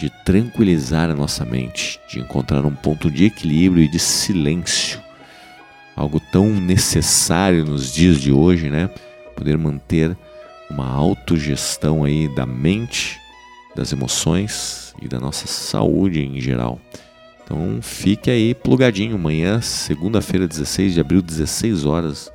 de 0.00 0.10
tranquilizar 0.24 1.10
a 1.10 1.14
nossa 1.14 1.44
mente, 1.44 2.00
de 2.08 2.18
encontrar 2.18 2.64
um 2.64 2.74
ponto 2.74 3.08
de 3.10 3.26
equilíbrio 3.26 3.84
e 3.84 3.88
de 3.88 3.98
silêncio. 3.98 5.00
Algo 5.94 6.20
tão 6.20 6.48
necessário 6.48 7.64
nos 7.64 7.92
dias 7.92 8.20
de 8.20 8.32
hoje, 8.32 8.68
né? 8.68 8.90
Poder 9.34 9.56
manter 9.56 10.16
uma 10.68 10.88
autogestão 10.88 12.04
aí 12.04 12.28
da 12.34 12.44
mente, 12.44 13.18
das 13.74 13.92
emoções 13.92 14.85
e 15.00 15.08
da 15.08 15.18
nossa 15.20 15.46
saúde 15.46 16.24
em 16.24 16.40
geral. 16.40 16.80
Então 17.44 17.80
fique 17.80 18.30
aí 18.30 18.54
plugadinho. 18.54 19.14
Amanhã, 19.14 19.60
segunda-feira, 19.60 20.48
16 20.48 20.94
de 20.94 21.00
abril, 21.00 21.22
16 21.22 21.84
horas, 21.84 22.32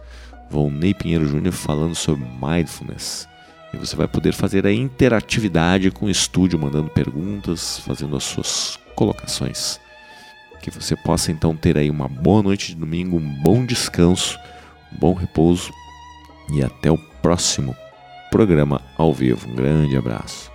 Volney 0.49 0.93
Pinheiro 0.93 1.27
Júnior 1.27 1.53
falando 1.53 1.95
sobre 1.95 2.25
mindfulness. 2.25 3.27
E 3.73 3.77
você 3.77 3.95
vai 3.95 4.07
poder 4.07 4.33
fazer 4.33 4.65
a 4.65 4.73
interatividade 4.73 5.91
com 5.91 6.05
o 6.05 6.09
estúdio, 6.09 6.59
mandando 6.59 6.89
perguntas, 6.89 7.79
fazendo 7.79 8.15
as 8.17 8.23
suas 8.23 8.77
colocações. 8.95 9.79
Que 10.61 10.69
você 10.69 10.95
possa 10.95 11.31
então 11.31 11.55
ter 11.55 11.77
aí 11.77 11.89
uma 11.89 12.07
boa 12.07 12.43
noite 12.43 12.67
de 12.67 12.75
domingo, 12.75 13.17
um 13.17 13.41
bom 13.41 13.65
descanso, 13.65 14.37
um 14.93 14.97
bom 14.99 15.13
repouso 15.13 15.71
e 16.53 16.63
até 16.63 16.91
o 16.91 16.97
próximo 16.97 17.75
programa 18.29 18.81
ao 18.97 19.13
vivo. 19.13 19.49
Um 19.49 19.55
grande 19.55 19.95
abraço. 19.97 20.50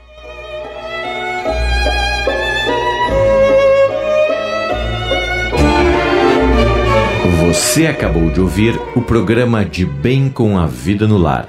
Você 7.57 7.87
acabou 7.87 8.29
de 8.29 8.39
ouvir 8.39 8.79
o 8.95 9.01
programa 9.01 9.65
De 9.65 9.87
Bem 9.87 10.29
com 10.29 10.59
a 10.59 10.67
Vida 10.67 11.09
no 11.09 11.17
Lar. 11.17 11.49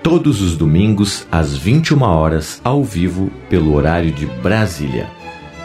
Todos 0.00 0.40
os 0.40 0.56
domingos, 0.56 1.26
às 1.30 1.56
21 1.56 2.02
horas, 2.02 2.60
ao 2.62 2.84
vivo, 2.84 3.32
pelo 3.48 3.74
horário 3.74 4.12
de 4.12 4.26
Brasília. 4.26 5.08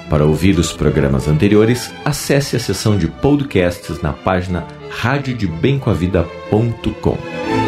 Para 0.10 0.26
ouvir 0.26 0.58
os 0.58 0.74
programas 0.74 1.28
anteriores, 1.28 1.94
acesse 2.04 2.56
a 2.56 2.60
seção 2.60 2.98
de 2.98 3.08
podcasts 3.08 4.02
na 4.02 4.12
página 4.12 4.66
radiodebemcoavida.com. 4.90 7.64